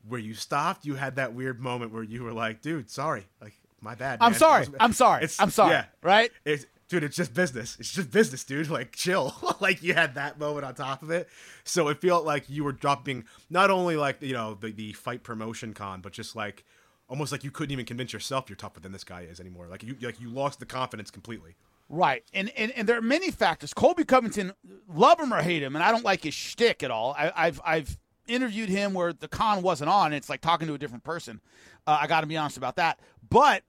where 0.08 0.20
you 0.20 0.34
stopped, 0.34 0.86
you 0.86 0.96
had 0.96 1.16
that 1.18 1.34
weird 1.34 1.60
moment 1.60 1.94
where 1.94 2.04
you 2.04 2.24
were 2.24 2.34
like, 2.34 2.62
"Dude, 2.62 2.90
sorry, 2.90 3.28
like 3.42 3.54
my 3.82 3.96
bad." 3.96 4.18
I'm 4.22 4.34
sorry. 4.34 4.66
I'm 4.80 4.94
sorry. 4.94 5.24
It's, 5.26 5.40
I'm 5.40 5.52
sorry. 5.52 5.72
Yeah, 5.72 5.86
right. 6.02 6.32
It's, 6.44 6.66
dude, 6.90 7.04
it's 7.04 7.16
just 7.16 7.34
business. 7.34 7.78
It's 7.80 7.94
just 7.94 8.12
business, 8.12 8.44
dude. 8.44 8.70
Like, 8.80 8.92
chill. 8.96 9.34
like, 9.60 9.82
you 9.82 9.94
had 9.94 10.16
that 10.16 10.40
moment 10.40 10.66
on 10.66 10.76
top 10.76 11.02
of 11.02 11.12
it. 11.12 11.30
So 11.64 11.88
it 11.88 12.02
felt 12.02 12.26
like 12.26 12.50
you 12.50 12.64
were 12.64 12.74
dropping 12.74 13.26
not 13.50 13.72
only 13.72 13.96
like, 13.96 14.22
you 14.22 14.34
know, 14.34 14.56
the, 14.60 14.72
the 14.72 14.94
fight 14.94 15.24
promotion 15.24 15.74
con, 15.74 16.02
but 16.02 16.12
just 16.12 16.36
like 16.36 16.66
almost 17.10 17.32
like 17.32 17.44
you 17.44 17.52
couldn't 17.52 17.72
even 17.72 17.86
convince 17.86 18.14
yourself 18.14 18.50
you're 18.50 18.56
tougher 18.56 18.80
than 18.80 18.92
this 18.92 19.04
guy 19.04 19.22
is 19.22 19.40
anymore. 19.40 19.68
Like 19.68 19.84
you 19.84 19.96
like 20.02 20.20
you 20.20 20.30
lost 20.30 20.60
the 20.60 20.66
confidence 20.66 21.10
completely. 21.12 21.56
Right. 21.90 22.24
And, 22.34 22.52
and 22.56 22.72
and 22.74 22.88
there 22.88 22.98
are 22.98 23.02
many 23.02 23.32
factors. 23.32 23.74
Colby 23.74 24.06
Covington, 24.06 24.54
love 24.88 25.20
him 25.20 25.34
or 25.34 25.42
hate 25.42 25.64
him, 25.64 25.76
and 25.76 25.84
I 25.84 25.92
don't 25.92 26.06
like 26.06 26.24
his 26.24 26.36
shtick 26.36 26.84
at 26.84 26.92
all. 26.92 27.16
I, 27.18 27.46
have 27.46 27.60
I've 27.66 27.98
interviewed 28.28 28.70
him 28.70 28.94
where 28.94 29.12
the 29.12 29.28
con 29.28 29.64
wasn't 29.64 29.90
on. 29.90 30.14
It's 30.14 30.30
like 30.30 30.42
talking 30.42 30.68
to 30.68 30.76
a 30.76 30.78
different 30.78 31.04
person. 31.04 31.42
Uh, 31.88 31.98
I 32.02 32.08
got 32.08 32.22
to 32.22 32.28
be 32.28 32.38
honest 32.38 32.58
about 32.58 32.76
that. 32.76 33.00
But 33.28 33.64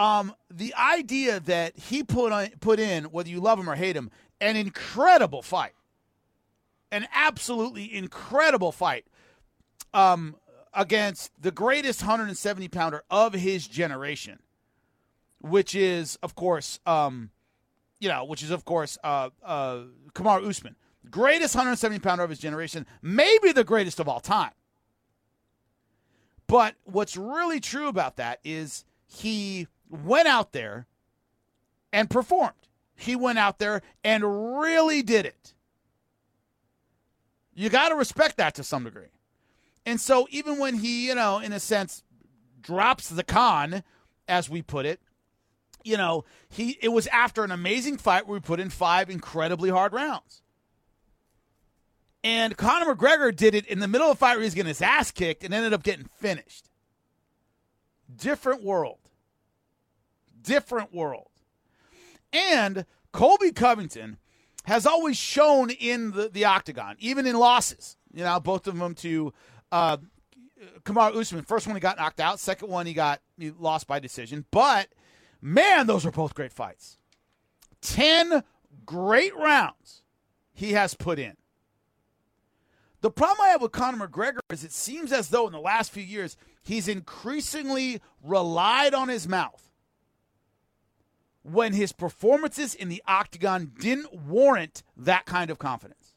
um, 0.00 0.34
the 0.50 0.74
idea 0.76 1.40
that 1.40 1.76
he 1.76 2.02
put 2.02 2.32
on, 2.32 2.48
put 2.60 2.80
in, 2.80 3.04
whether 3.04 3.28
you 3.28 3.38
love 3.38 3.58
him 3.58 3.68
or 3.68 3.74
hate 3.74 3.94
him, 3.94 4.10
an 4.40 4.56
incredible 4.56 5.42
fight, 5.42 5.74
an 6.90 7.06
absolutely 7.12 7.94
incredible 7.94 8.72
fight 8.72 9.04
um, 9.92 10.36
against 10.72 11.30
the 11.38 11.50
greatest 11.50 12.00
170 12.00 12.66
pounder 12.68 13.04
of 13.10 13.34
his 13.34 13.68
generation, 13.68 14.38
which 15.38 15.74
is, 15.74 16.16
of 16.22 16.34
course, 16.34 16.80
um, 16.86 17.28
you 17.98 18.08
know, 18.08 18.24
which 18.24 18.42
is, 18.42 18.50
of 18.50 18.64
course, 18.64 18.96
uh, 19.04 19.28
uh, 19.44 19.80
Kamaru 20.14 20.48
Usman, 20.48 20.76
greatest 21.10 21.54
170 21.54 21.98
pounder 21.98 22.24
of 22.24 22.30
his 22.30 22.38
generation, 22.38 22.86
maybe 23.02 23.52
the 23.52 23.64
greatest 23.64 24.00
of 24.00 24.08
all 24.08 24.20
time. 24.20 24.52
But 26.46 26.76
what's 26.84 27.18
really 27.18 27.60
true 27.60 27.88
about 27.88 28.16
that 28.16 28.40
is 28.44 28.86
he 29.06 29.66
went 29.90 30.28
out 30.28 30.52
there 30.52 30.86
and 31.92 32.08
performed. 32.08 32.54
He 32.96 33.16
went 33.16 33.38
out 33.38 33.58
there 33.58 33.82
and 34.04 34.58
really 34.60 35.02
did 35.02 35.26
it. 35.26 35.54
You 37.54 37.68
got 37.68 37.88
to 37.88 37.96
respect 37.96 38.36
that 38.36 38.54
to 38.54 38.64
some 38.64 38.84
degree. 38.84 39.12
And 39.84 40.00
so, 40.00 40.28
even 40.30 40.58
when 40.58 40.76
he, 40.76 41.06
you 41.06 41.14
know, 41.14 41.38
in 41.38 41.52
a 41.52 41.60
sense, 41.60 42.02
drops 42.60 43.08
the 43.08 43.24
con, 43.24 43.82
as 44.28 44.48
we 44.48 44.62
put 44.62 44.86
it, 44.86 45.00
you 45.82 45.96
know, 45.96 46.24
he 46.48 46.78
it 46.80 46.88
was 46.88 47.06
after 47.08 47.42
an 47.42 47.50
amazing 47.50 47.96
fight 47.96 48.26
where 48.26 48.34
we 48.34 48.40
put 48.40 48.60
in 48.60 48.70
five 48.70 49.10
incredibly 49.10 49.70
hard 49.70 49.92
rounds. 49.92 50.42
And 52.22 52.56
Conor 52.56 52.94
McGregor 52.94 53.34
did 53.34 53.54
it 53.54 53.66
in 53.66 53.80
the 53.80 53.88
middle 53.88 54.10
of 54.10 54.16
the 54.16 54.20
fight 54.20 54.36
where 54.36 54.44
he's 54.44 54.54
getting 54.54 54.68
his 54.68 54.82
ass 54.82 55.10
kicked 55.10 55.42
and 55.42 55.54
ended 55.54 55.72
up 55.72 55.82
getting 55.82 56.04
finished. 56.18 56.68
Different 58.14 58.62
world 58.62 59.09
different 60.42 60.94
world. 60.94 61.28
And 62.32 62.86
Colby 63.12 63.52
Covington 63.52 64.18
has 64.64 64.86
always 64.86 65.16
shown 65.16 65.70
in 65.70 66.12
the, 66.12 66.28
the 66.28 66.44
octagon, 66.44 66.96
even 66.98 67.26
in 67.26 67.36
losses. 67.36 67.96
You 68.12 68.24
know, 68.24 68.40
both 68.40 68.66
of 68.66 68.78
them 68.78 68.94
to 68.96 69.32
uh, 69.72 69.96
Kamaru 70.84 71.16
Usman. 71.16 71.44
First 71.44 71.66
one 71.66 71.76
he 71.76 71.80
got 71.80 71.98
knocked 71.98 72.20
out. 72.20 72.40
Second 72.40 72.68
one 72.68 72.86
he 72.86 72.94
got 72.94 73.20
he 73.38 73.50
lost 73.50 73.86
by 73.86 73.98
decision. 73.98 74.44
But 74.50 74.88
man, 75.40 75.86
those 75.86 76.04
are 76.06 76.10
both 76.10 76.34
great 76.34 76.52
fights. 76.52 76.98
Ten 77.80 78.42
great 78.84 79.34
rounds 79.36 80.02
he 80.52 80.72
has 80.72 80.94
put 80.94 81.18
in. 81.18 81.36
The 83.00 83.10
problem 83.10 83.38
I 83.40 83.48
have 83.48 83.62
with 83.62 83.72
Conor 83.72 84.06
McGregor 84.06 84.40
is 84.50 84.62
it 84.62 84.72
seems 84.72 85.10
as 85.10 85.30
though 85.30 85.46
in 85.46 85.52
the 85.52 85.60
last 85.60 85.90
few 85.90 86.02
years 86.02 86.36
he's 86.62 86.86
increasingly 86.86 88.02
relied 88.22 88.92
on 88.92 89.08
his 89.08 89.26
mouth 89.26 89.69
when 91.42 91.72
his 91.72 91.92
performances 91.92 92.74
in 92.74 92.88
the 92.88 93.02
octagon 93.06 93.72
didn't 93.78 94.12
warrant 94.12 94.82
that 94.96 95.24
kind 95.24 95.50
of 95.50 95.58
confidence. 95.58 96.14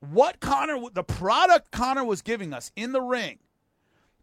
What 0.00 0.38
Conor, 0.40 0.90
the 0.92 1.02
product 1.02 1.72
Conor 1.72 2.04
was 2.04 2.22
giving 2.22 2.52
us 2.52 2.70
in 2.76 2.92
the 2.92 3.00
ring, 3.00 3.38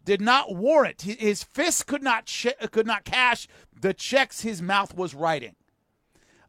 did 0.05 0.21
not 0.21 0.55
warrant. 0.55 1.01
His 1.01 1.43
fist 1.43 1.87
could 1.87 2.03
not 2.03 2.31
could 2.71 2.87
not 2.87 3.03
cash 3.03 3.47
the 3.81 3.93
checks 3.93 4.41
his 4.41 4.61
mouth 4.61 4.95
was 4.95 5.13
writing. 5.13 5.55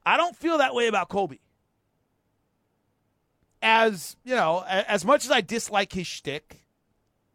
I 0.05 0.17
don't 0.17 0.37
feel 0.37 0.59
that 0.59 0.75
way 0.75 0.87
about 0.87 1.09
Colby. 1.09 1.41
As 3.61 4.17
you 4.25 4.37
know, 4.37 4.65
as 4.69 5.05
much 5.05 5.25
as 5.25 5.31
I 5.31 5.41
dislike 5.41 5.93
his 5.95 6.07
shtick, 6.07 6.67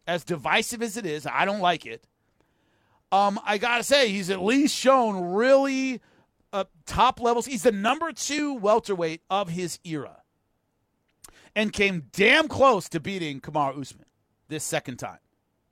as 0.06 0.24
divisive 0.24 0.80
as 0.80 0.96
it 0.96 1.04
is, 1.04 1.26
I 1.26 1.44
don't 1.44 1.60
like 1.60 1.84
it 1.84 2.06
um, 3.12 3.38
I 3.44 3.58
gotta 3.58 3.84
say 3.84 4.08
he's 4.08 4.30
at 4.30 4.42
least 4.42 4.74
shown 4.74 5.32
really 5.34 6.00
uh, 6.52 6.64
top 6.86 7.20
levels. 7.20 7.46
He's 7.46 7.62
the 7.62 7.72
number 7.72 8.10
two 8.12 8.54
welterweight 8.54 9.20
of 9.30 9.50
his 9.50 9.78
era, 9.84 10.22
and 11.54 11.72
came 11.72 12.04
damn 12.12 12.48
close 12.48 12.88
to 12.88 12.98
beating 12.98 13.40
Kamaru 13.40 13.82
Usman 13.82 14.06
this 14.48 14.64
second 14.64 14.96
time. 14.96 15.18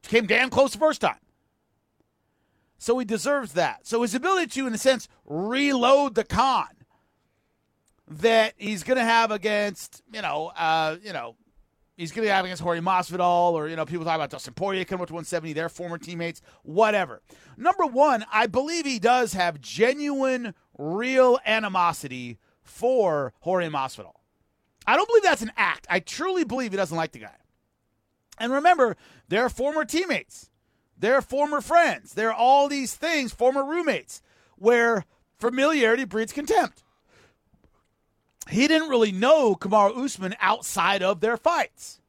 Came 0.02 0.26
damn 0.26 0.50
close 0.50 0.72
the 0.72 0.78
first 0.78 1.00
time. 1.00 1.18
So 2.78 2.98
he 2.98 3.04
deserves 3.04 3.52
that. 3.52 3.86
So 3.86 4.00
his 4.02 4.14
ability 4.14 4.46
to, 4.52 4.66
in 4.66 4.72
a 4.72 4.78
sense, 4.78 5.06
reload 5.26 6.14
the 6.14 6.24
con 6.24 6.68
that 8.08 8.54
he's 8.56 8.82
going 8.82 8.96
to 8.96 9.04
have 9.04 9.30
against, 9.30 10.02
you 10.12 10.22
know, 10.22 10.50
uh, 10.56 10.96
you 11.02 11.12
know, 11.12 11.36
he's 12.00 12.12
going 12.12 12.26
to 12.26 12.32
have 12.32 12.46
against 12.46 12.62
Jorge 12.62 12.80
Masvidal, 12.80 13.52
or 13.52 13.68
you 13.68 13.76
know, 13.76 13.84
people 13.84 14.06
talk 14.06 14.14
about 14.14 14.30
Dustin 14.30 14.54
Poirier 14.54 14.86
coming 14.86 15.02
up 15.02 15.08
to 15.08 15.14
170, 15.14 15.52
their 15.52 15.68
former 15.68 15.98
teammates, 15.98 16.40
whatever. 16.62 17.20
Number 17.58 17.84
one, 17.84 18.24
I 18.32 18.46
believe 18.46 18.86
he 18.86 18.98
does 18.98 19.34
have 19.34 19.60
genuine, 19.60 20.54
real 20.78 21.38
animosity 21.44 22.38
for 22.62 23.34
Jorge 23.40 23.68
Masvidal. 23.68 24.14
I 24.86 24.96
don't 24.96 25.06
believe 25.06 25.22
that's 25.22 25.42
an 25.42 25.52
act. 25.58 25.86
I 25.90 26.00
truly 26.00 26.44
believe 26.44 26.70
he 26.70 26.78
doesn't 26.78 26.96
like 26.96 27.12
the 27.12 27.18
guy. 27.18 27.36
And 28.38 28.50
remember, 28.50 28.96
they're 29.28 29.50
former 29.50 29.84
teammates. 29.84 30.50
They're 30.98 31.20
former 31.20 31.60
friends. 31.60 32.14
They're 32.14 32.32
all 32.32 32.66
these 32.66 32.94
things, 32.94 33.32
former 33.32 33.62
roommates, 33.62 34.22
where 34.56 35.04
familiarity 35.38 36.04
breeds 36.04 36.32
contempt. 36.32 36.82
He 38.50 38.66
didn't 38.68 38.88
really 38.88 39.12
know 39.12 39.54
Kamaru 39.54 40.04
Usman 40.04 40.34
outside 40.40 41.02
of 41.02 41.20
their 41.20 41.36
fights. 41.36 42.00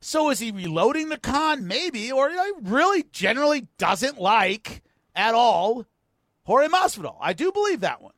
So 0.00 0.30
is 0.30 0.38
he 0.38 0.50
reloading 0.50 1.08
the 1.08 1.18
con? 1.18 1.66
Maybe, 1.66 2.12
or 2.12 2.30
he 2.30 2.36
really 2.62 3.04
generally 3.12 3.68
doesn't 3.78 4.20
like 4.20 4.82
at 5.14 5.34
all 5.34 5.86
Jorge 6.44 6.68
Masvidal. 6.68 7.16
I 7.20 7.32
do 7.32 7.50
believe 7.50 7.80
that 7.80 8.00
one. 8.00 8.12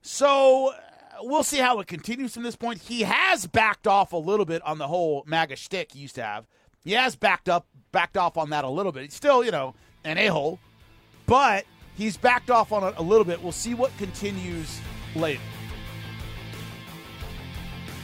So 0.00 0.72
we'll 1.20 1.42
see 1.42 1.58
how 1.58 1.80
it 1.80 1.86
continues 1.86 2.32
from 2.32 2.44
this 2.44 2.56
point. 2.56 2.80
He 2.80 3.02
has 3.02 3.46
backed 3.46 3.86
off 3.86 4.12
a 4.12 4.16
little 4.16 4.46
bit 4.46 4.62
on 4.62 4.78
the 4.78 4.88
whole 4.88 5.22
MAGA 5.26 5.56
shtick 5.56 5.92
he 5.92 6.00
used 6.00 6.14
to 6.14 6.22
have. 6.22 6.46
He 6.82 6.92
has 6.92 7.14
backed 7.14 7.48
up, 7.48 7.66
backed 7.92 8.16
off 8.16 8.36
on 8.36 8.50
that 8.50 8.64
a 8.64 8.68
little 8.68 8.92
bit. 8.92 9.02
He's 9.04 9.14
still, 9.14 9.44
you 9.44 9.50
know, 9.50 9.74
an 10.04 10.16
a 10.16 10.28
hole, 10.28 10.58
but 11.26 11.66
he's 11.94 12.16
backed 12.16 12.50
off 12.50 12.72
on 12.72 12.84
it 12.84 12.94
a 12.96 13.02
little 13.02 13.24
bit. 13.24 13.42
We'll 13.42 13.52
see 13.52 13.74
what 13.74 13.94
continues 13.98 14.80
later. 15.14 15.42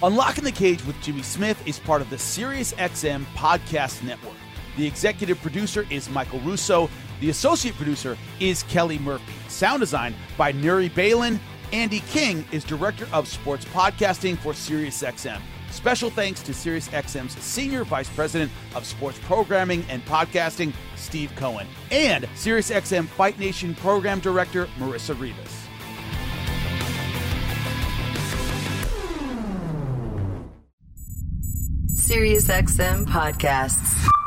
Unlocking 0.02 0.44
the 0.44 0.52
Cage 0.52 0.84
with 0.84 1.00
Jimmy 1.00 1.22
Smith 1.22 1.66
is 1.66 1.78
part 1.78 2.02
of 2.02 2.10
the 2.10 2.16
SiriusXM 2.16 3.24
podcast 3.34 4.02
network. 4.02 4.34
The 4.76 4.86
executive 4.86 5.40
producer 5.40 5.86
is 5.88 6.10
Michael 6.10 6.40
Russo. 6.40 6.90
The 7.20 7.30
associate 7.30 7.76
producer 7.76 8.18
is 8.40 8.64
Kelly 8.64 8.98
Murphy. 8.98 9.32
Sound 9.48 9.80
design 9.80 10.14
by 10.36 10.52
Nuri 10.52 10.94
Balin. 10.94 11.40
Andy 11.72 12.00
King 12.10 12.44
is 12.52 12.64
director 12.64 13.08
of 13.12 13.26
sports 13.26 13.64
podcasting 13.66 14.36
for 14.36 14.52
SiriusXM. 14.52 15.40
Special 15.70 16.10
thanks 16.10 16.40
to 16.42 16.52
SiriusXM's 16.52 17.32
senior 17.42 17.84
vice 17.84 18.08
president 18.08 18.52
of 18.74 18.84
sports 18.84 19.18
programming 19.22 19.84
and 19.88 20.04
podcasting, 20.04 20.72
Steve 20.96 21.32
Cohen, 21.34 21.66
and 21.90 22.24
SiriusXM 22.34 23.06
Fight 23.06 23.38
Nation 23.38 23.74
program 23.74 24.20
director, 24.20 24.66
Marissa 24.78 25.18
Rivas. 25.18 25.63
SiriusXM 32.14 33.06
podcasts. 33.06 34.23